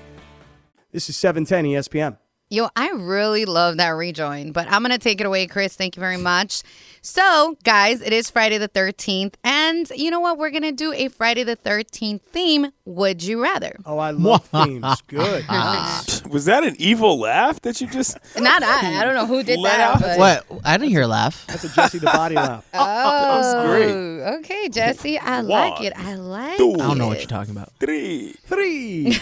[0.91, 2.17] This is E 710 ESPN.
[2.49, 5.73] Yo, I really love that rejoin, but I'm going to take it away, Chris.
[5.77, 6.63] Thank you very much.
[7.03, 9.33] So, guys, it is Friday the 13th.
[9.43, 10.37] And you know what?
[10.37, 13.75] We're going to do a Friday the 13th theme Would you rather?
[13.87, 15.01] Oh, I love themes.
[15.07, 15.43] Good.
[15.49, 16.03] Ah.
[16.29, 18.17] Was that an evil laugh that you just?
[18.37, 18.99] Not I.
[19.01, 19.95] I don't know who did Let that.
[19.95, 20.19] out- But...
[20.47, 20.61] What?
[20.63, 21.45] I didn't hear a laugh.
[21.47, 22.67] That's a Jesse the Body laugh.
[22.73, 24.35] Oh, oh, great.
[24.39, 25.17] okay, Jesse.
[25.17, 25.93] I like it.
[25.97, 26.71] I like two.
[26.75, 26.81] it.
[26.81, 27.71] I don't know what you're talking about.
[27.79, 28.33] Three.
[28.45, 29.17] Three.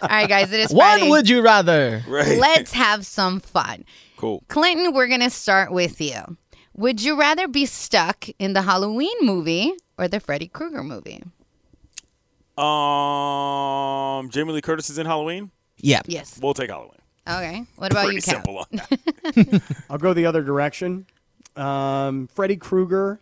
[0.00, 0.52] All right, guys.
[0.52, 0.74] It is Friday.
[0.74, 1.10] One Friday.
[1.10, 2.02] would you rather?
[2.08, 2.38] Right.
[2.38, 3.84] Let's have some fun.
[4.24, 4.42] Cool.
[4.48, 6.38] Clinton, we're going to start with you.
[6.78, 11.22] Would you rather be stuck in the Halloween movie or the Freddy Krueger movie?
[12.56, 15.50] Um, Jamie Lee Curtis is in Halloween.
[15.76, 16.00] Yeah.
[16.06, 16.38] Yes.
[16.40, 17.02] We'll take Halloween.
[17.28, 17.64] Okay.
[17.76, 18.34] What about Pretty you, Kap?
[18.36, 19.62] simple on that.
[19.90, 21.04] I'll go the other direction.
[21.54, 23.20] Um, Freddy Krueger.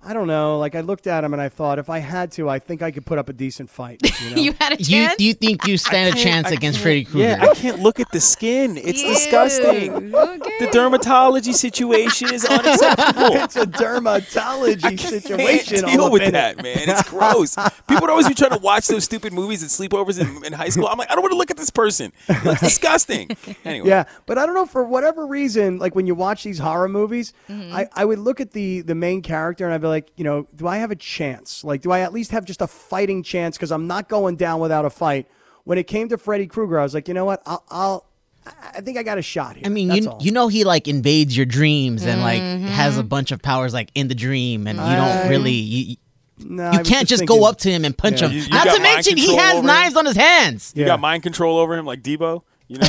[0.00, 0.58] I don't know.
[0.58, 2.90] Like I looked at him and I thought, if I had to, I think I
[2.92, 4.00] could put up a decent fight.
[4.22, 4.42] You, know?
[4.42, 5.20] You had a You chance?
[5.20, 7.26] you think you stand a chance against Freddy Krueger?
[7.26, 8.76] Yeah, I can't look at the skin.
[8.76, 9.08] It's Ew.
[9.08, 10.14] disgusting.
[10.14, 10.58] Okay.
[10.60, 13.32] The dermatology situation is unacceptable.
[13.42, 15.80] it's a dermatology situation.
[15.80, 16.78] Can't deal all up with in that, man.
[16.88, 17.56] It's gross.
[17.88, 20.68] People would always be trying to watch those stupid movies and sleepovers in, in high
[20.68, 20.86] school.
[20.86, 22.12] I'm like, I don't want to look at this person.
[22.28, 23.30] It looks disgusting.
[23.64, 25.78] Anyway, Yeah, but I don't know for whatever reason.
[25.78, 27.74] Like when you watch these horror movies, Mm-hmm.
[27.74, 30.46] I, I would look at the the main character and I'd be like, you know,
[30.54, 31.64] do I have a chance?
[31.64, 33.56] Like, do I at least have just a fighting chance?
[33.56, 35.26] Because I'm not going down without a fight.
[35.64, 37.42] When it came to Freddy Krueger, I was like, you know what?
[37.46, 38.04] I'll, I'll
[38.46, 39.64] I- I think I got a shot here.
[39.66, 40.18] I mean, That's you all.
[40.22, 42.66] you know he like invades your dreams and like Mm-hmm.
[42.68, 45.96] has a bunch of powers like in the dream, and you I- don't really you,
[46.38, 48.28] No, you was can't just thinking- go up to him and punch Yeah.
[48.28, 48.36] him.
[48.36, 49.66] You- you Not to mention he has over him?
[49.66, 50.72] knives on his hands.
[50.74, 50.88] you Yeah.
[50.88, 52.42] got mind control over him like Debo.
[52.68, 52.86] You know.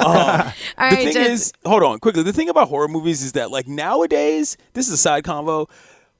[0.00, 2.22] All the right, thing just, is, hold on, quickly.
[2.22, 5.68] The thing about horror movies is that, like nowadays, this is a side convo.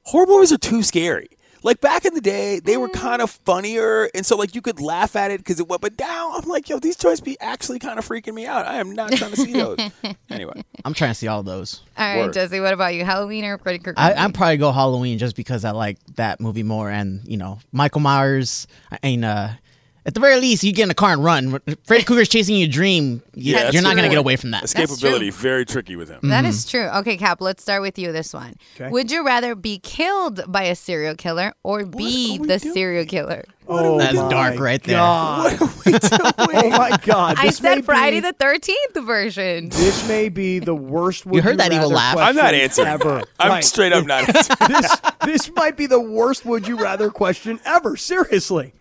[0.03, 1.29] Horror movies are too scary.
[1.63, 4.81] Like back in the day, they were kind of funnier, and so like you could
[4.81, 5.83] laugh at it because it went.
[5.83, 8.65] But now I'm like, yo, these toys be actually kind of freaking me out.
[8.67, 9.79] I am not trying to see those.
[10.31, 11.83] anyway, I'm trying to see all those.
[11.97, 12.33] all right, Word.
[12.33, 12.61] Jesse.
[12.61, 13.05] What about you?
[13.05, 13.99] Halloween or Freddy Krueger?
[13.99, 14.21] I, movie?
[14.21, 18.01] I'm probably go Halloween just because I like that movie more, and you know Michael
[18.01, 18.69] Myers.
[18.93, 19.57] I mean, uh,
[20.07, 21.61] at the very least, you get in a car and run.
[21.85, 23.23] Freddy Krueger's chasing your dream.
[23.35, 24.65] You, yeah, you're not gonna get away from that.
[24.65, 26.21] escapability very tricky with him.
[26.23, 26.51] That mm-hmm.
[26.51, 26.87] is true.
[26.87, 28.55] Okay, Kap, let's start with you this one.
[28.77, 28.89] Okay.
[28.91, 32.75] Would you rather be killed by a serial killer or be the doing?
[32.75, 33.45] serial killer?
[33.71, 34.97] Oh, That's dark right there.
[34.97, 35.59] God.
[35.61, 37.37] oh my God!
[37.39, 39.69] I This may said Friday be- the 13th version.
[39.69, 41.27] This may be the worst.
[41.27, 42.17] Would heard that evil rather laugh.
[42.17, 42.89] I'm not question answering.
[42.89, 43.23] ever.
[43.39, 43.65] I'm Right.
[43.65, 44.69] straight up not answering.
[44.69, 47.97] this this might be the worst would you rather question ever.
[47.97, 48.73] Seriously.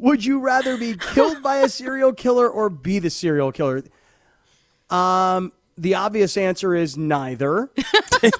[0.00, 3.82] Would you rather be killed by a serial killer or be the serial killer?
[4.88, 7.70] Um the obvious answer is neither.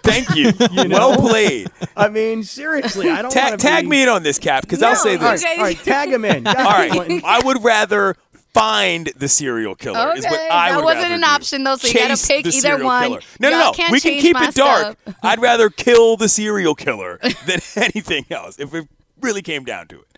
[0.03, 0.53] Thank you.
[0.73, 1.69] you Well played.
[1.97, 4.83] I mean, seriously, I don't Ta- want to tag me in on this, Kap, because
[4.83, 5.43] I'll say this.
[5.43, 5.57] Okay.
[5.57, 6.47] all right, tag him in.
[6.47, 8.15] All right, I would rather
[8.53, 10.13] find the serial killer.
[10.17, 11.27] is what Okay, I that would wasn't rather an do.
[11.27, 13.05] option, though, so you gotta Chase pick the either one.
[13.09, 13.21] killer.
[13.39, 13.73] No, no, Y'all no.
[13.73, 14.99] can't We can keep it dark.
[15.23, 18.59] I'd rather kill the serial killer than anything else.
[18.59, 18.87] If it
[19.23, 20.10] really came down to it.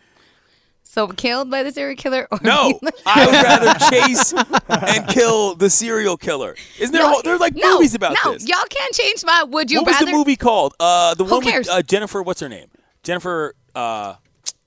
[0.92, 4.34] So killed by the serial killer or No, I would rather chase
[4.68, 6.54] and kill the serial killer.
[6.78, 7.02] Isn't there?
[7.02, 8.24] a whole, there's like no, movies about this.
[8.26, 8.46] no, this.
[8.46, 10.74] y'all can't change my would you what was the movie called?
[10.78, 11.66] Uh, the Who one cares?
[11.66, 12.22] with uh, Jennifer.
[12.22, 12.68] What's her name?
[13.02, 13.54] Jennifer.
[13.74, 14.16] Uh,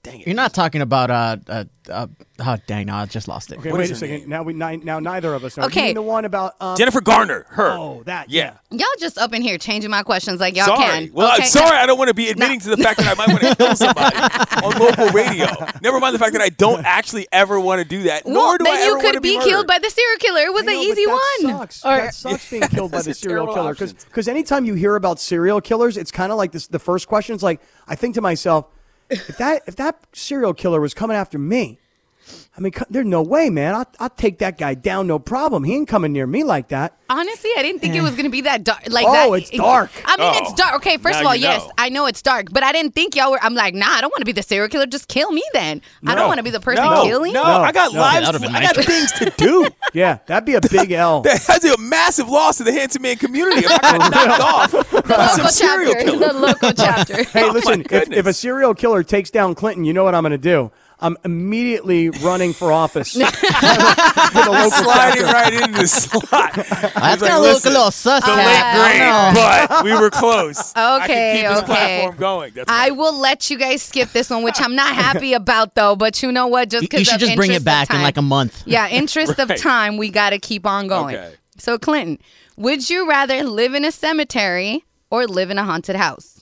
[0.06, 0.28] dang it.
[0.28, 2.08] You're not talking about uh, uh, uh
[2.40, 3.60] oh dang, no, I just lost it.
[3.60, 4.20] Okay, What wait is a second.
[4.22, 4.30] name?
[4.30, 5.66] Now we ni- now neither of us know.
[5.66, 5.82] Okay.
[5.82, 7.46] You mean the one about um, Jennifer Garner.
[7.50, 7.72] Her.
[7.72, 8.30] Oh, that.
[8.30, 8.54] Yeah.
[8.72, 8.78] Yeah.
[8.80, 11.08] Y'all just up in here changing my questions like y'all sorry.
[11.08, 11.14] can.
[11.14, 11.44] Well, okay?
[11.44, 11.78] I'm sorry.
[11.78, 13.76] I don't want to be admitting to the fact that I might want to kill
[13.76, 14.16] somebody
[14.64, 15.48] on local radio.
[15.82, 18.26] Never mind the fact that I don't actually ever want to do that.
[18.26, 19.90] Well, nor do then I you ever want to could be, be killed by the
[19.90, 20.42] serial killer.
[20.42, 21.58] It was I an easy that one.
[21.58, 21.86] Sucks.
[21.86, 23.94] Or- that sucks being killed by the serial killer options.
[24.06, 26.68] because anytime you hear about serial killers, it's kind of like this.
[26.68, 28.68] The first question is like, I think to myself,
[29.10, 31.80] if that if that serial killer was coming after me,
[32.58, 33.76] I mean, there's no way, man.
[33.76, 35.64] I'll, I'll take that guy down, no problem.
[35.66, 36.98] He ain't coming near me like that.
[37.10, 38.80] Honestly, I didn't think it was going to be that dark.
[38.90, 39.42] Like Oh, that.
[39.42, 39.92] it's dark.
[40.06, 40.76] I mean, Oh, it's dark.
[40.78, 41.72] Okay, first now of all, yes, know.
[41.78, 43.40] I know it's dark, but I didn't think y'all were.
[43.44, 44.86] I'm like, nah, I don't want to be the serial killer.
[44.88, 45.82] Just kill me then.
[46.08, 47.34] I don't want to be the person no, killing.
[47.34, 48.00] No, No, I got no.
[48.00, 48.26] lives.
[48.26, 49.68] That would've I got things to do.
[49.94, 51.22] Yeah, that'd be a big L.
[51.22, 54.72] that That's a massive loss to the handsome man community if I got knocked off
[54.92, 56.12] The by some local serial chapter.
[56.12, 56.28] killer.
[56.28, 57.24] The local chapter.
[57.24, 60.24] Hey, Oh, listen, if, if a serial killer takes down Clinton, you know what I'm
[60.24, 60.72] going to do?
[61.00, 65.24] I'm immediately running for office for the local Sliding chapter.
[65.26, 66.54] right into the slot.
[66.56, 68.24] That's like, gonna look a little sus.
[68.24, 70.72] The late I don't grade, but we were close.
[70.76, 71.66] I Okay, can keep this okay.
[71.66, 72.54] platform going.
[72.56, 72.98] That's I fine.
[72.98, 75.96] will let you guys skip this one, which I'm not happy about though.
[75.96, 76.70] But you know what?
[76.70, 78.64] Just because You should just bring it back in like a month.
[78.66, 79.50] Yeah, interest Right.
[79.52, 81.16] of time, we got to keep on going.
[81.16, 81.34] Okay.
[81.58, 82.20] So, Clinton,
[82.58, 86.35] would you rather live in a cemetery or live in a haunted house?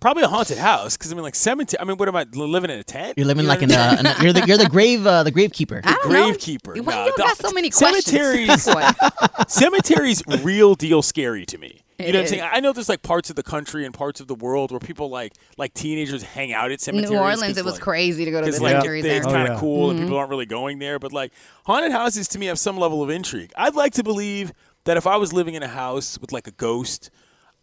[0.00, 1.80] Probably a haunted house because I mean, like cemetery.
[1.80, 3.14] I mean, what am I living in a tent?
[3.16, 5.24] You're living You know like in a, in a- you're the you're the grave uh,
[5.24, 5.80] the gravekeeper.
[5.84, 5.92] I.
[6.04, 6.80] Gravekeeper.
[6.84, 8.04] Why Nah, you got so many questions?
[8.04, 9.50] cemeteries- What?
[9.50, 11.82] Cemetery's real deal scary to me.
[11.98, 12.42] You know what I'm saying?
[12.52, 15.10] I know there's like parts of the country and parts of the world where people
[15.10, 17.10] like like teenagers hang out at cemeteries.
[17.10, 19.20] New Orleans, it was like, crazy to go to the because like cemeteries it's there.
[19.24, 19.30] Mm-hmm.
[19.32, 19.60] kind of Oh, yeah.
[19.60, 21.00] cool and people aren't really going there.
[21.00, 21.32] But like
[21.66, 23.52] haunted houses to me have some level of intrigue.
[23.56, 24.52] I'd like to believe
[24.84, 27.10] that if I was living in a house with like a ghost,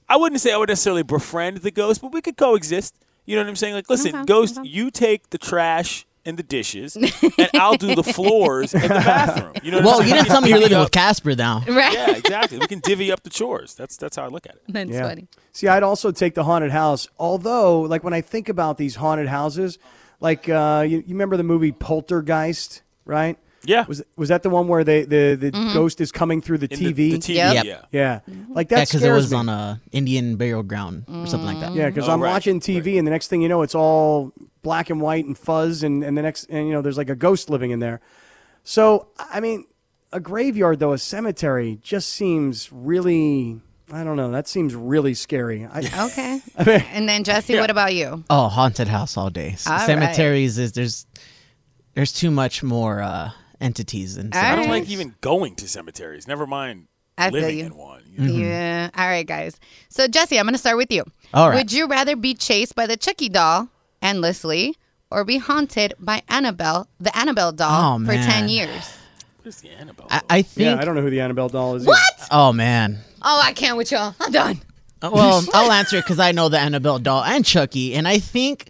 [0.07, 2.95] I wouldn't say I would necessarily befriend the ghost, but we could coexist.
[3.25, 3.73] You know what I'm saying?
[3.73, 4.67] Like, listen, Okay, ghost, okay.
[4.69, 7.11] you take the trash and the dishes, and
[7.55, 9.53] I'll do the floors and the bathroom.
[9.63, 9.77] You know?
[9.77, 11.63] What Well, I'm you didn't tell me you're living up- with Casper now.
[11.67, 11.93] Right?
[11.93, 12.57] Yeah, exactly.
[12.59, 13.73] We can divvy up the chores.
[13.75, 14.61] That's that's how I look at it.
[14.67, 15.07] That's Yeah.
[15.07, 15.27] funny.
[15.53, 17.07] See, I'd also take the haunted house.
[17.19, 19.77] Although, like when I think about these haunted houses,
[20.19, 23.37] like uh, you, you remember the movie Poltergeist, right?
[23.67, 23.85] Yeah.
[23.87, 25.73] Was was that the one where they, the the Mm-hmm.
[25.73, 26.95] ghost is coming through the In TV?
[26.95, 27.65] The, the TV, Yep.
[27.65, 27.81] yeah.
[27.91, 29.37] Yeah, like that Yeah, because it was me.
[29.37, 31.73] on a Indian burial ground or something like that.
[31.73, 34.31] Yeah, because Oh, I'm right, watching TV, and the next thing you know, it's all
[34.63, 37.15] black and white and fuzz, and, and the next, and you know, there's like a
[37.15, 38.01] ghost living in there.
[38.63, 39.65] So, I mean,
[40.11, 43.59] a graveyard though, a cemetery, just seems really,
[43.91, 45.65] I don't know, that seems really scary.
[45.65, 46.41] I, Okay.
[46.57, 48.23] I mean, And then Jesse, what about you?
[48.29, 49.49] Oh, haunted house all day.
[49.51, 49.85] S- All right.
[49.85, 51.05] Cemeteries is there's
[51.93, 53.31] there's too much more uh,
[53.61, 56.27] entities and All I don't like even going to cemeteries.
[56.27, 56.87] Never mind
[57.17, 57.65] I living you.
[57.65, 58.03] in one.
[58.09, 58.33] you know?
[58.33, 58.89] Yeah.
[58.97, 59.59] All right, guys.
[59.89, 61.03] So Jesse, I'm gonna start with you.
[61.33, 61.55] All right.
[61.55, 63.69] Would you rather be chased by the Chucky doll
[64.01, 64.75] endlessly,
[65.09, 68.97] or be haunted by Annabelle, the Annabelle doll, Oh, for ten years?
[69.37, 70.07] What is the Annabelle?
[70.09, 70.65] I, I think.
[70.65, 71.85] yeah, I don't know who the Annabelle doll is.
[71.85, 71.99] What?
[72.31, 72.99] Oh man.
[73.21, 74.13] Oh, I can't with y'all.
[74.19, 74.61] I'm done.
[75.01, 78.19] Uh, Well, I'll answer it because I know the Annabelle doll and Chucky, and I
[78.19, 78.69] think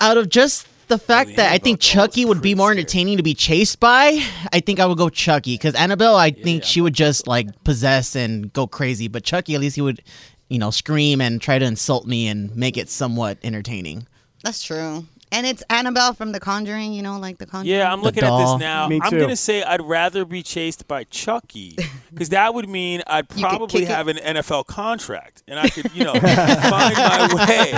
[0.00, 2.78] out of just the fact the that I think Chucky would be pretty more scary.
[2.78, 4.22] entertaining to be chased by,
[4.52, 8.14] I think I would go Chucky because Annabelle, I think she would just like possess
[8.14, 10.02] and go crazy, but Chucky at least he would,
[10.48, 14.06] you know, scream and try to insult me and make it somewhat entertaining.
[14.42, 15.06] That's true.
[15.34, 16.92] And it's Annabelle from The Conjuring.
[16.92, 17.76] You know, like The Conjuring.
[17.76, 18.54] Yeah, I'm The looking at doll.
[18.56, 18.88] this now.
[18.88, 19.20] Me I'm too.
[19.20, 21.76] gonna say I'd rather be chased by Chucky
[22.12, 23.92] because that would mean I'd You could probably kick it.
[23.92, 27.72] have an NFL contract and I could, you know, find my way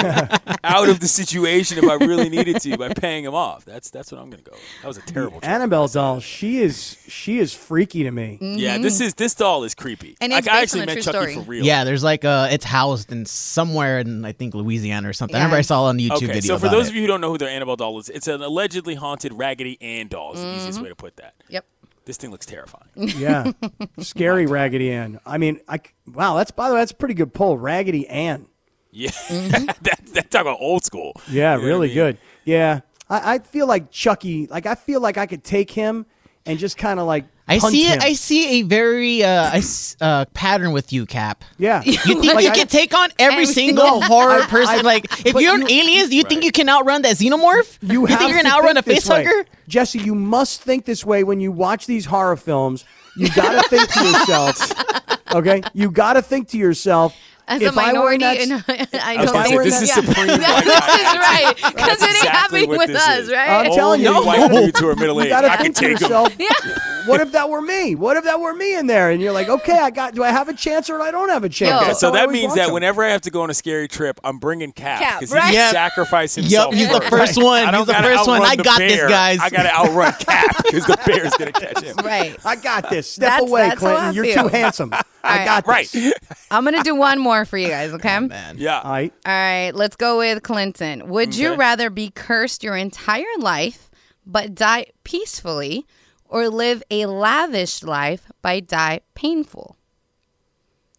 [0.64, 3.64] out of the situation if I really needed to by paying him off.
[3.64, 4.52] That's that's what I'm gonna go.
[4.52, 4.62] with.
[4.82, 5.40] That was a terrible.
[5.40, 5.48] choice.
[5.48, 8.38] Annabelle doll, she is she is freaky to me.
[8.40, 10.16] Yeah, this is this doll is creepy.
[10.20, 11.34] And like it's I based on actually a met true Chucky story.
[11.44, 11.64] for real.
[11.64, 15.36] Yeah, there's like uh it's housed in somewhere in I think Louisiana or something.
[15.36, 15.68] I remember I Yes.
[15.68, 16.40] saw on a YouTube Okay, video.
[16.54, 16.90] so for about those it.
[16.90, 19.78] of you who don't know who their Annabelle doll is, it's an allegedly haunted Raggedy
[19.80, 20.32] Ann doll.
[20.34, 20.56] Is the Mm-hmm.
[20.58, 21.34] easiest way to put that.
[21.48, 21.64] Yep.
[22.04, 22.84] This thing looks terrifying.
[22.96, 23.50] Yeah,
[23.98, 25.18] scary Raggedy Ann.
[25.26, 28.46] I mean, I wow, that's by the way, that's a pretty good pull, Raggedy Ann.
[28.92, 31.12] Yeah, that, that talk about old school.
[31.28, 31.94] Yeah, You know what I really mean?
[31.96, 32.18] good.
[32.44, 32.80] Yeah,
[33.10, 34.46] I, I feel like Chucky.
[34.46, 36.06] Like I feel like I could take him
[36.46, 37.98] and just kind of like I punt see him.
[38.02, 41.44] I see a very uh, I s- uh, pattern with you, Kap.
[41.58, 44.46] yeah, You think Like, you I- can take on every Every single single- horror I-
[44.46, 44.78] person?
[44.78, 47.78] I- like, if you're an you- alien, do you think you can outrun that xenomorph?
[47.82, 49.24] You, have think you're to gonna outrun a think this face way.
[49.24, 49.48] hugger?
[49.68, 49.98] Jesse.
[50.00, 52.84] You must think this way when you watch these horror films.
[53.16, 54.72] You got to think to yourself.
[55.34, 57.14] Okay, you got to think to yourself.
[57.48, 59.50] As if a I were in minority, that s- and I I don't gonna say
[59.50, 60.26] think this is that- supreme.
[60.28, 62.28] this is right because it ain't exactly
[62.60, 63.30] happening with us, is.
[63.32, 63.66] right?
[63.66, 65.32] I'm telling you, Only you white gotta- dudes who are middle You aged.
[65.34, 66.10] I can think to take them.
[66.10, 66.95] yourself.
[67.06, 67.94] What if that were me?
[67.94, 69.10] What if that were me in there?
[69.10, 70.14] And you're like, okay, I got.
[70.14, 71.82] Do I have a chance or I don't have a chance?
[71.82, 72.74] Okay, so that means that them.
[72.74, 75.48] whenever I have to go on a scary trip, I'm bringing Kap Kap, because right?
[75.48, 75.72] he Yep.
[75.72, 76.74] sacrificed Yep, himself.
[76.74, 77.10] he's the first.
[77.34, 77.62] first one.
[77.64, 78.36] I don't He's the gotta first one.
[78.40, 79.08] outrun I the got this, bear.
[79.08, 79.38] guys.
[79.40, 81.96] I got to outrun Kap because the bear's gonna catch him.
[82.04, 82.36] Right.
[82.44, 83.10] I got this.
[83.10, 84.14] Step That's- away, that's Clinton.
[84.14, 84.42] You're feel.
[84.44, 84.92] too handsome.
[85.24, 85.44] I right.
[85.44, 85.88] got Right.
[85.90, 86.14] this.
[86.50, 88.16] I'm gonna do one more for you guys, okay?
[88.16, 88.56] Oh, man.
[88.58, 88.80] Yeah.
[88.80, 89.12] All right.
[89.26, 91.08] All right, let's go with Clinton.
[91.08, 93.90] Would you rather be cursed your entire life
[94.24, 95.86] but die peacefully
[96.28, 99.76] or live a lavish life but die painful?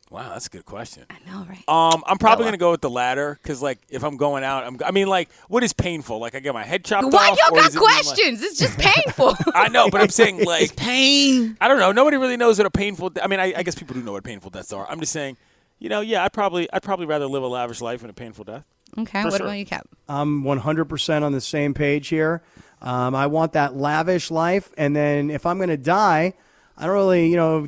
[0.09, 1.03] Wow, that's a good question.
[1.09, 1.63] I know, right?
[1.67, 4.77] Um, I'm probably gonna go with the latter because, like, if I'm going out, I'm.
[4.85, 6.17] I mean, like, what is painful?
[6.19, 7.37] Like, I get my head chopped Why off.
[7.37, 8.41] y'all got does it mean, like- questions?
[8.41, 9.35] it's just painful.
[9.53, 11.57] I know, but I'm saying like Pain.
[11.59, 11.91] I don't know.
[11.91, 13.11] Nobody really knows what a painful.
[13.21, 14.89] I mean, I, I guess people do know what painful deaths are.
[14.89, 15.35] I'm just saying,
[15.77, 18.45] you know, yeah, I'd probably I'd probably rather live a lavish life than a painful
[18.45, 18.63] death.
[18.97, 19.45] okay, For what sure.
[19.47, 19.89] about you, Kap?
[20.07, 22.41] I'm 100% on the same page here.
[22.81, 26.33] Um, I want that lavish life, and then if I'm going to die,
[26.77, 27.67] I don't really, you know,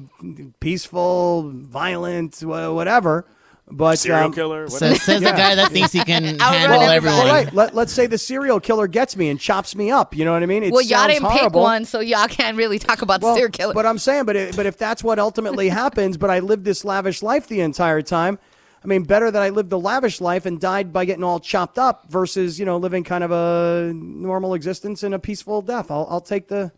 [0.60, 3.26] peaceful, violent, whatever.
[3.72, 4.68] But Serial um, killer.
[4.68, 4.99] Says, whatever.
[4.99, 5.32] says Yeah.
[5.32, 6.95] the guy that thinks he can Outrun handle everybody.
[6.95, 7.20] everyone.
[7.20, 10.16] All right, let, let's say the serial killer gets me and chops me up.
[10.16, 10.64] You know what I mean?
[10.64, 13.74] It well, y'all didn't pick one, so y'all can't really talk about the serial killer.
[13.76, 16.84] But I'm saying, but it, but if that's what ultimately happens, but I lived this
[16.84, 18.39] lavish life the entire time.
[18.84, 21.78] I mean, better that I lived the lavish life and died by getting all chopped
[21.78, 25.92] up versus you know living kind of a normal existence and a peaceful death.
[25.92, 26.72] I'll, I'll take the,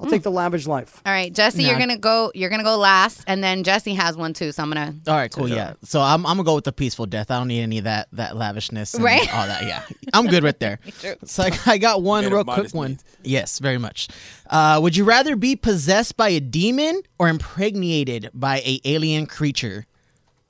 [0.00, 1.02] I'll take the lavish life.
[1.04, 2.32] All right, Jesse, you're gonna go.
[2.34, 4.50] You're gonna go last, and then Jesse has one too.
[4.52, 4.94] So I'm gonna.
[5.06, 5.46] All right, cool.
[5.48, 5.74] Yeah.
[5.84, 7.30] So I'm, I'm gonna go with the peaceful death.
[7.30, 9.28] I don't need any of that that lavishness and Right?
[9.34, 9.64] all that.
[9.66, 9.82] Yeah,
[10.14, 10.78] I'm good right there.
[11.26, 12.92] So I, I got one real quick one.
[12.92, 13.04] means.
[13.24, 14.08] Yes, very much.
[14.48, 19.86] Uh, would you rather be possessed by a demon or impregnated by a alien creature?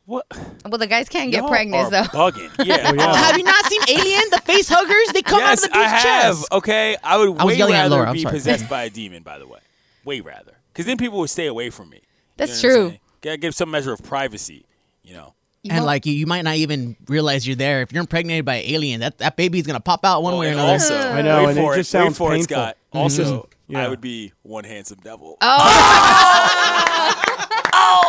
[0.07, 0.25] What?
[0.65, 2.11] Well, the guys can't get Y'all pregnant, are so.
[2.11, 2.51] bugging.
[2.67, 2.93] Yeah.
[2.93, 3.17] yeah.
[3.17, 4.23] Have you not seen Alien?
[4.31, 5.13] The face huggers?
[5.13, 6.37] They come yes, out of the I dude's have.
[6.39, 6.53] chest.
[6.53, 8.33] Okay, I would I was way yelling at rather Laura, I'm be sorry.
[8.35, 9.23] possessed by a demon.
[9.25, 9.59] By the way,
[10.05, 11.97] way rather, because then people would stay away from me.
[11.97, 12.03] You
[12.37, 12.89] That's know what I'm true.
[12.91, 13.01] saying?
[13.23, 14.65] Gotta give some measure of privacy.
[15.03, 15.35] You know.
[15.65, 17.83] You And know- like you, you might not even realize you're there.
[17.83, 20.47] If you're impregnated by an alien, that, that baby's gonna pop out one Oh, way
[20.47, 20.73] or and another.
[20.75, 22.55] Also, I know, wait and it for just Wait sounds for it, painful.
[22.55, 22.77] Scott.
[22.93, 23.73] Also, mm-hmm.
[23.73, 23.85] Yeah.
[23.85, 25.37] I would be one handsome devil.
[25.41, 27.13] oh,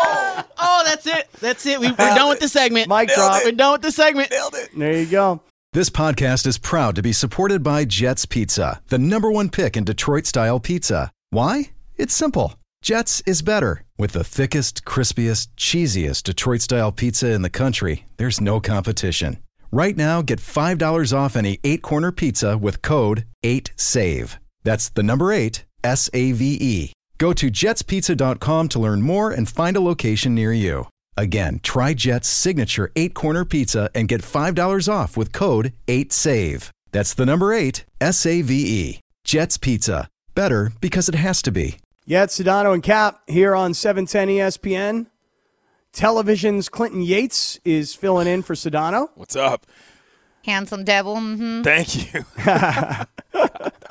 [0.60, 1.30] Oh, that's it.
[1.39, 1.80] That's it.
[1.80, 2.89] We, we're done with the segment.
[2.89, 3.43] Mic drop.
[3.43, 4.34] We're done with the segment.
[4.76, 5.41] There you go.
[5.74, 9.84] This podcast is proud to be supported by Jets Pizza, the number one pick in
[9.84, 11.12] Detroit style pizza.
[11.30, 11.72] Why?
[11.95, 12.55] It's simple.
[12.82, 13.84] Jets is better.
[13.97, 19.38] With the thickest, crispiest, cheesiest Detroit style pizza in the country, there's no competition.
[19.72, 24.38] Right now, get $5 off any eight corner pizza with code 8SAVE.
[24.64, 26.93] That's the number eight, S A V E.
[27.18, 30.88] Go to jetspizza.com to learn more and find a location near you.
[31.15, 36.70] Again, try Jet's signature eight corner pizza and get $5 off with code 8SAVE.
[36.91, 38.99] That's the number eight, S A V E.
[39.24, 40.07] Jet's Pizza.
[40.36, 41.78] Better because it has to be.
[42.05, 45.07] Yeah, it's Sedano and Kap here on E 710 ESPN.
[45.91, 49.09] Television's Clinton Yates is filling in for Sedano.
[49.15, 49.65] What's up?
[50.48, 51.20] Handsome devil.
[51.20, 52.26] hmm Thank you.
[52.45, 53.08] that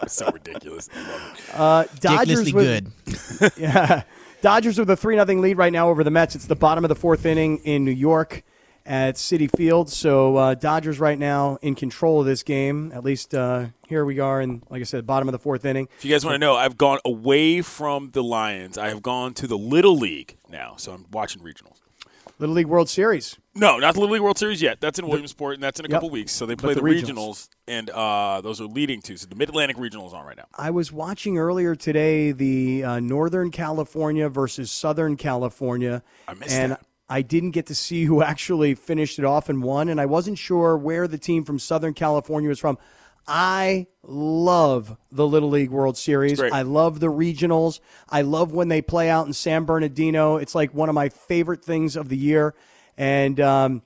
[0.02, 0.88] was so ridiculous.
[0.94, 1.54] I love it.
[1.54, 3.52] Uh, Dodgers Ridiculously with, good.
[3.58, 4.02] Yeah.
[4.40, 6.34] Dodgers with a 3 0 lead right now over the Mets.
[6.34, 8.42] It's the bottom of the fourth inning in New York
[8.86, 9.90] at Citi Field.
[9.90, 12.90] So uh, Dodgers right now in control of this game.
[12.94, 15.88] At least uh, here we are in, like I said, bottom of the fourth inning.
[15.98, 18.78] If you guys want to know, I've gone away from the Lions.
[18.78, 21.80] I have gone to the Little League now, so I'm watching regionals.
[22.38, 23.36] Little League World Series.
[23.54, 24.80] No, not the Little League World Series yet.
[24.80, 25.96] That's in Williamsport, and that's in a Yep.
[25.96, 26.32] couple weeks.
[26.32, 27.04] So they play the the, regionals.
[27.06, 29.16] regionals, and uh, those are leading to.
[29.16, 30.44] So the Mid Atlantic Regional is on right now.
[30.54, 36.02] I was watching earlier today the uh, Northern California versus Southern California.
[36.28, 36.80] I missed and that.
[37.08, 40.36] I didn't get to see who actually finished it off and won, and I wasn't
[40.36, 42.76] sure where the team from Southern California was from.
[43.28, 46.40] I love the Little League World Series.
[46.40, 47.80] I love the regionals.
[48.08, 50.36] I love when they play out in San Bernardino.
[50.36, 52.54] It's like one of my favorite things of the year.
[52.96, 53.82] And um,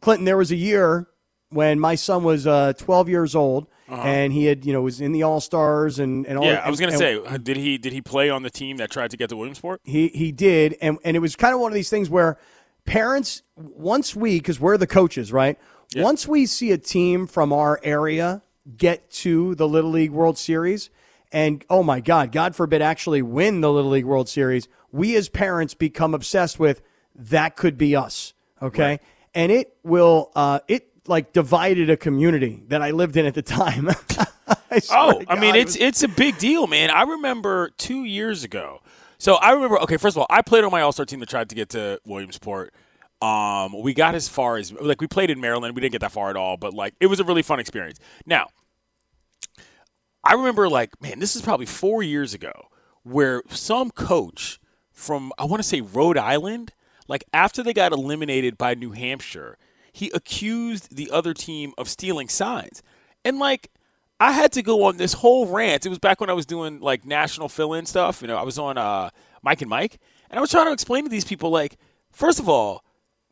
[0.00, 1.08] Clinton, there was a year
[1.48, 5.12] when my son was uh, 12 years old, and he had, you know, was in
[5.12, 6.44] the All Stars and, and all.
[6.44, 6.54] Uh-huh.
[6.54, 8.78] Yeah, I was gonna and- say, uh, did he did he play on the team
[8.78, 9.82] that tried to get to Williamsport?
[9.84, 12.38] he he did, and and it was kind of one of these things where
[12.86, 15.58] parents once we because we're the coaches, right?
[15.94, 18.42] Once we see a team from our area
[18.76, 20.90] get to the Little League World Series,
[21.32, 25.28] and oh my God, God forbid, actually win the Little League World Series, we as
[25.28, 26.82] parents become obsessed with
[27.14, 29.00] that could be us, okay?
[29.34, 33.42] And it will, uh, it like divided a community that I lived in at the
[33.42, 33.88] time.
[34.70, 36.90] I Oh, I mean, God, it it's was- it's a big deal, man.
[36.90, 38.80] I remember two years ago.
[39.18, 39.78] So I remember.
[39.82, 41.68] Okay, first of all, I played on my All Star team that tried to get
[41.70, 42.72] to Williamsport.
[43.22, 45.74] Um, we got as far as like we played in Maryland.
[45.74, 47.98] We didn't get that far at all, but like it was a really fun experience.
[48.26, 48.48] Now,
[50.24, 52.68] I remember like, man, this is probably four years ago,
[53.04, 54.58] where some coach
[54.90, 56.72] from I want to say Rhode Island,
[57.06, 59.56] like after they got eliminated by New Hampshire,
[59.92, 62.82] he accused the other team of stealing signs,
[63.24, 63.70] and like.
[64.20, 65.84] I had to go on this whole rant.
[65.84, 68.22] It was back when I was doing like national fill-in stuff.
[68.22, 69.10] You know, I was on uh,
[69.42, 69.98] Mike and Mike,
[70.30, 71.76] and I was trying to explain to these people, like,
[72.12, 72.84] first of all,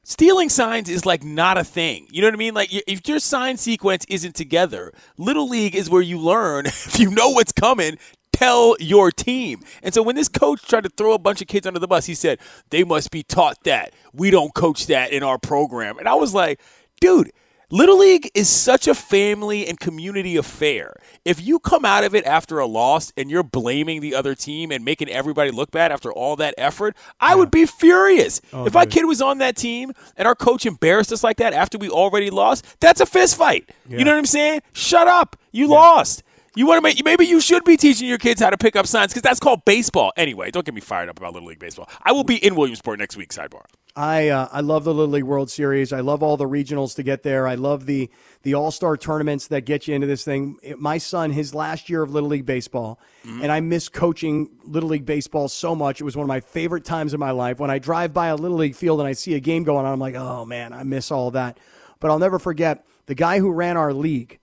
[0.04, 2.06] stealing signs is like not a thing.
[2.10, 2.54] You know what I mean?
[2.54, 6.66] Like, if your sign sequence isn't together, Little League is where you learn.
[6.90, 7.98] If you know what's coming,
[8.32, 9.60] tell your team.
[9.82, 12.06] And so when this coach tried to throw a bunch of kids under the bus,
[12.06, 12.40] he said
[12.70, 13.92] they must be taught that.
[14.12, 15.98] We don't coach that in our program.
[15.98, 16.60] And I was like,
[17.00, 17.30] dude.
[17.72, 20.96] Little League is such a family and community affair.
[21.24, 24.72] If you come out of it after a loss and you're blaming the other team
[24.72, 28.40] and making everybody look bad after all that effort, I would be furious.
[28.52, 31.52] Oh, if my kid was on that team and our coach embarrassed us like that
[31.52, 33.70] after we already lost, that's a fist fight.
[33.88, 34.62] You know what I'm saying?
[34.72, 35.36] Shut up.
[35.52, 36.24] You lost.
[36.56, 38.88] You want to make maybe you should be teaching your kids how to pick up
[38.88, 40.12] signs because that's called baseball.
[40.16, 41.88] Anyway, don't get me fired up about Little League baseball.
[42.02, 43.30] I will be in Williamsport next week.
[43.30, 43.62] Sidebar.
[43.96, 45.92] I uh, I love the Little League World Series.
[45.92, 47.48] I love all the regionals to get there.
[47.48, 48.08] I love the
[48.42, 50.58] the All Star tournaments that get you into this thing.
[50.62, 54.90] It- my son, his last year of Little League baseball, and I miss coaching Little
[54.90, 56.00] League baseball so much.
[56.00, 57.58] It was one of my favorite times of my life.
[57.58, 59.92] When I drive by a Little League field and I see a game going on,
[59.92, 61.58] I'm like, oh man, I miss all that.
[61.98, 64.38] But I'll never forget the guy who ran our league.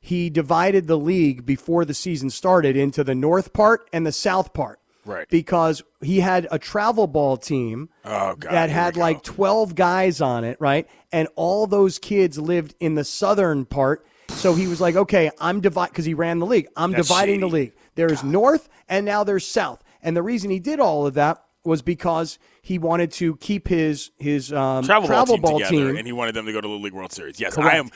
[0.00, 4.52] He divided the league before the season started into the north part and the south
[4.54, 5.28] part Right.
[5.28, 10.44] because he had a travel ball team Oh, God, that had like 12 guys on
[10.44, 10.86] it, right?
[11.10, 14.04] And all those kids lived in the southern part.
[14.28, 16.68] So he was like, okay, I'm divide because he ran the league.
[16.76, 17.72] I'm That's dividing the league.
[17.94, 19.82] There's north and now there's south.
[20.02, 24.10] And the reason he did all of that was because he wanted to keep his
[24.18, 25.96] his um, travel, ball team ball together, team.
[25.96, 27.40] and he wanted them to go to the League World Series.
[27.40, 27.74] Yes, Correct.
[27.74, 27.90] I am.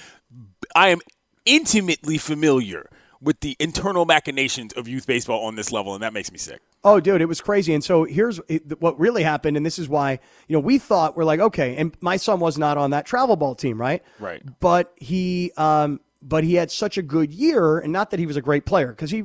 [0.75, 1.01] I am
[1.45, 2.89] intimately familiar
[3.23, 6.61] with the internal machinations of youth baseball on this level, and that makes me sick.
[6.85, 7.73] Oh, dude, it was crazy.
[7.73, 8.41] And so here's
[8.81, 10.19] what really happened, and this is why
[10.49, 13.37] you know we thought we're like okay, and my son was not on that travel
[13.37, 14.03] ball team, right?
[14.19, 14.43] Right.
[14.61, 18.37] But he, um, but he had such a good year, and not that he was
[18.37, 19.25] a great player because he.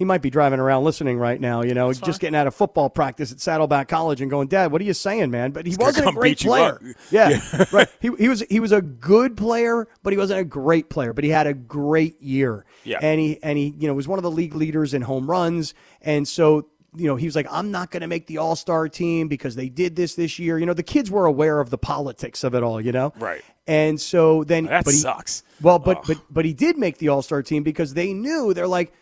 [0.00, 2.88] He might be driving around listening right now, you know, just getting out of football
[2.88, 5.88] practice at Saddleback College and going, "Dad, what are you saying, man?" But he gonna
[5.88, 6.76] wasn't a great player.
[6.76, 6.82] up.
[7.10, 7.38] Yeah,
[7.70, 7.86] right.
[8.00, 11.12] He, he was he was a good player, but he wasn't a great player.
[11.12, 12.64] But he had a great year.
[12.82, 12.98] Yeah.
[13.02, 15.74] and he and he you know was one of the league leaders in home runs,
[16.00, 18.88] and so you know he was like, I'm not going to make the All Star
[18.88, 20.58] team because they did this this year.
[20.58, 22.80] You know, the kids were aware of the politics of it all.
[22.80, 23.42] You know, Right.
[23.66, 25.42] And so then That but he, sucks.
[25.60, 26.04] Well, but Ugh.
[26.06, 28.94] but but he did make the All Star team because they knew they're like.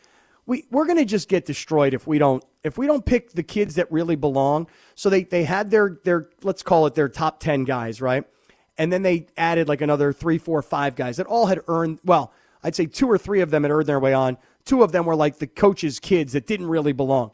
[0.48, 3.42] We, we're going to just get destroyed if we don't if we don't pick the
[3.42, 4.66] kids that really belong.
[4.94, 8.24] So they, they had their their let's call it their top ten guys, right?
[8.78, 12.32] And then they added like another three, four, five guys that all had earned well,
[12.62, 14.38] I'd say two or three of them had earned their way on.
[14.64, 17.32] Two of them were like the coach's kids that didn't really belong.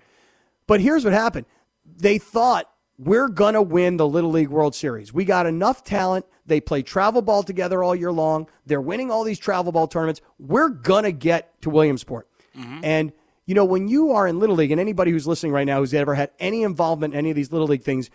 [0.66, 1.46] But here's what happened.
[1.84, 5.12] They thought we're going to win the Little League World Series.
[5.12, 6.26] We got enough talent.
[6.46, 8.48] They play travel ball together all year long.
[8.66, 10.20] They're winning all these travel ball tournaments.
[10.38, 12.28] We're going to get to Williamsport.
[12.56, 12.80] Mm-hmm.
[12.82, 13.12] And,
[13.46, 15.94] you know, when you are in Little League, and anybody who's listening right now who's
[15.94, 18.10] ever had any involvement in any of these Little League things,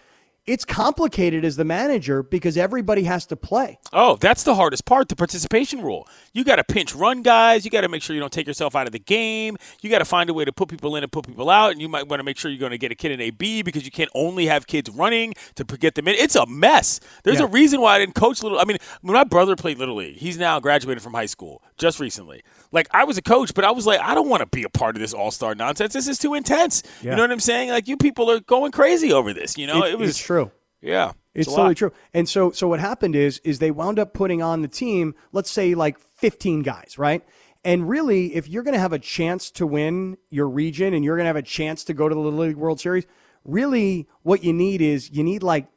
[0.50, 3.80] it's complicated as the manager because everybody has to play.
[3.93, 6.08] Oh, that's the hardest part, the participation rule.
[6.34, 7.66] You got to pinch run guys.
[7.66, 9.58] You got to make sure you don't take yourself out of the game.
[9.82, 11.72] You got to find a way to put people in and put people out.
[11.72, 13.62] And you might want to make sure you're going to get a kid in AB
[13.62, 16.16] because you can't only have kids running to get them in.
[16.16, 17.00] It's a mess.
[17.24, 17.45] There's Yeah.
[17.45, 18.60] a reason why I didn't coach little.
[18.60, 22.00] I mean, when my brother played little league, he's now graduated from high school just
[22.00, 22.43] recently.
[22.72, 24.70] Like I was a coach, but I was like, I don't want to be a
[24.70, 25.93] part of this all star nonsense.
[25.93, 26.84] This is too intense.
[27.02, 27.12] Yeah.
[27.12, 27.70] You know what I'm saying?
[27.70, 29.58] Like you people are going crazy over this.
[29.58, 30.39] You know, It- it, was true.
[30.82, 31.91] Yeah, It's a totally true.
[32.13, 35.51] And so so what happened is is they wound up putting on the team, let's
[35.51, 37.23] say like 15 guys, right?
[37.65, 41.17] And really, if you're going to have a chance to win your region and you're
[41.17, 43.05] going to have a chance to go to the Little League World Series,
[43.43, 45.67] really what you need is you need like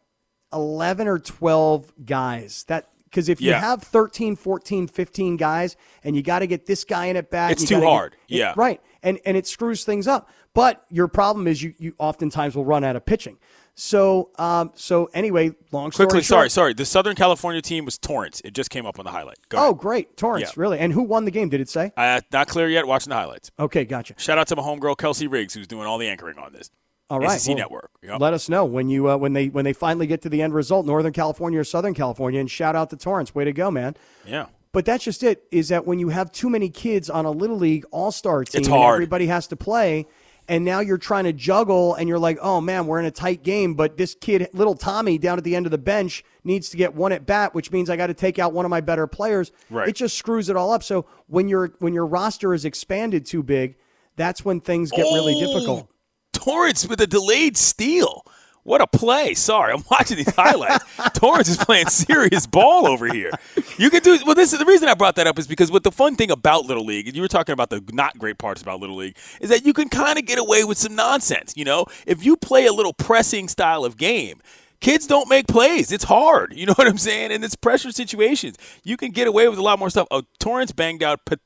[0.53, 2.65] 11 or 12 guys.
[2.69, 3.61] That because if you Yeah.
[3.61, 7.51] have 13, 14, 15 guys and you got to get this guy in at bat,
[7.53, 8.13] It's too gotta get- hard.
[8.29, 8.55] it- Yeah.
[8.57, 8.81] right.
[9.03, 10.29] And and it screws things up.
[10.55, 13.39] But your problem is you you oftentimes will run out of pitching.
[13.75, 16.75] So um so anyway, long story Quickly, short, sorry, sorry.
[16.75, 18.43] The Southern California team was Torrance.
[18.45, 19.39] It just came up on the highlight.
[19.49, 19.79] Go Oh, ahead.
[19.79, 20.17] great.
[20.17, 20.61] Torrance, Yeah.
[20.63, 20.79] really.
[20.79, 21.91] And who won the game, did it say?
[21.97, 22.87] Uh, not clear yet.
[22.87, 23.51] Watching the highlights.
[23.59, 24.15] Okay, gotcha.
[24.19, 26.71] Shout out to my homegirl Kelsey Riggs, who's doing all the anchoring on this.
[27.09, 27.43] All right.
[27.47, 27.91] Well, Network.
[28.03, 28.21] Yep.
[28.21, 30.55] Let us know when you uh, when they when they finally get to the end
[30.55, 33.35] result, Northern California or Southern California, and shout out to Torrance.
[33.35, 33.97] Way to go, man.
[34.27, 34.47] yeah.
[34.73, 35.45] But that's just it.
[35.51, 38.61] Is that when you have too many kids on a little league all star team,
[38.61, 38.95] It's and hard.
[38.95, 40.07] everybody has to play,
[40.49, 43.43] and now you're trying to juggle, and you're like, oh man, we're in a tight
[43.43, 46.77] game, but this kid, little Tommy, down at the end of the bench, needs to
[46.77, 49.07] get one at bat, which means I got to take out one of my better
[49.07, 49.53] players.
[49.71, 49.89] Right.
[49.89, 50.83] It just screws it all up.
[50.83, 53.77] So when your when your roster is expanded too big,
[54.17, 55.89] that's when things get really Oh, difficult.
[56.33, 58.27] Torrance with a delayed steal.
[58.65, 59.35] What a play.
[59.35, 60.85] Sorry, I'm watching these highlights.
[61.15, 63.31] Torrance is playing serious ball over here.
[63.77, 65.83] You can do well this is the reason I brought that up is because what
[65.83, 68.63] the fun thing about Little League, and you were talking about the not great parts
[68.63, 71.55] about Little League, is that you can kind of get away with some nonsense.
[71.57, 74.41] You know, if you play a little pressing style of game,
[74.81, 75.91] kids don't make plays.
[75.91, 76.53] It's hard.
[76.55, 77.33] You know what I'm saying?
[77.33, 78.57] And it's pressure situations.
[78.85, 80.07] You can get away with a lot more stuff.
[80.13, 81.41] Oh, Torrance banged out Pet-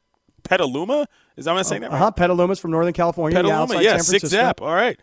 [0.45, 1.07] Petaluma.
[1.37, 1.97] Is that what I'm saying that right?
[1.97, 2.11] Uh huh.
[2.11, 4.61] Petaluma's from Northern California, Petaluma, yeah, San six zap.
[4.61, 4.99] All right.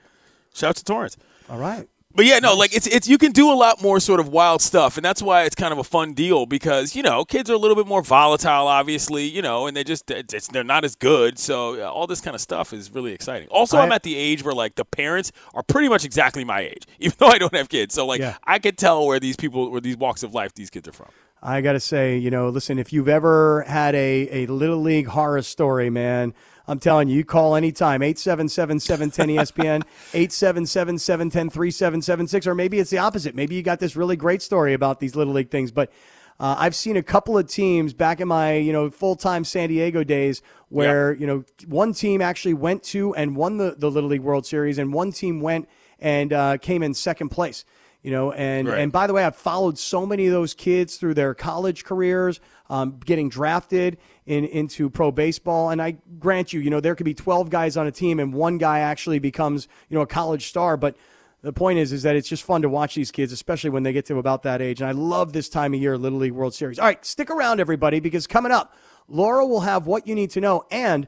[0.53, 1.18] Shout out to Torrance.
[1.49, 1.88] All right.
[2.16, 4.61] But yeah, no, like it's it's you can do a lot more sort of wild
[4.61, 7.53] stuff, and that's why it's kind of a fun deal because you know kids are
[7.53, 10.11] a little bit more volatile, obviously, you know, and they just
[10.51, 11.39] they're not as good.
[11.39, 13.47] So yeah, all this kind of stuff is really exciting.
[13.49, 16.61] Also, I, am at the age where like the parents are pretty much exactly my
[16.61, 17.95] age, even though I don't have kids.
[17.95, 18.38] So like Yeah.
[18.43, 21.09] I can tell where these people, where these walks of life these kids are from.
[21.45, 25.07] I got to say, you know, listen, if you've ever had a, a Little League
[25.07, 26.34] horror story, man,
[26.68, 29.84] I'm telling you, you call anytime, 877 710 ESPN,
[30.14, 33.36] 877 710 3776, or maybe it's the opposite.
[33.36, 35.72] Maybe you got this really great story about these Little League things.
[35.72, 35.91] But
[36.39, 39.70] uh, I've seen a couple of teams back in my, you know, full time San
[39.70, 44.09] Diego days where, you know, one team actually went to and won the, the Little
[44.09, 45.68] League World Series, and one team went
[45.99, 47.66] and uh, came in second place
[48.03, 48.79] you know and Right.
[48.79, 52.39] and by the way i've followed so many of those kids through their college careers
[52.69, 55.69] um, getting drafted in into pro baseball.
[55.69, 58.33] And i grant you you know there could be 12 guys on a team and
[58.33, 60.77] one guy actually becomes you know a college star.
[60.77, 60.95] But
[61.41, 63.91] the point is is that it's just fun to watch these kids especially when they
[63.93, 64.81] get to about that age.
[64.81, 66.79] And i love this time of year little league world series.
[66.79, 68.73] All right stick around everybody because coming up
[69.07, 70.65] laura will have what you need to know.
[70.71, 71.07] And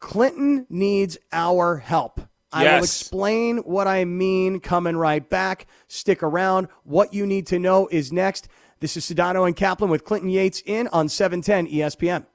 [0.00, 2.20] Clinton needs our help.
[2.54, 5.66] I will explain what I mean coming right back.
[5.88, 6.68] Stick around.
[6.84, 8.48] What you need to know is next.
[8.80, 12.26] This is Sedano and Kaplan with Clinton Yates in on E 710 ESPN.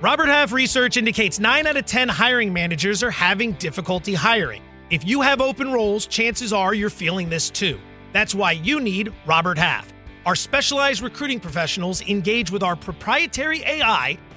[0.00, 4.62] Robert Half research indicates 9 out of 10 hiring managers are having difficulty hiring.
[4.90, 7.78] If you have open roles, chances are you're feeling this too.
[8.12, 9.92] That's why you need Robert Half.
[10.24, 14.18] Our specialized recruiting professionals engage with our proprietary AI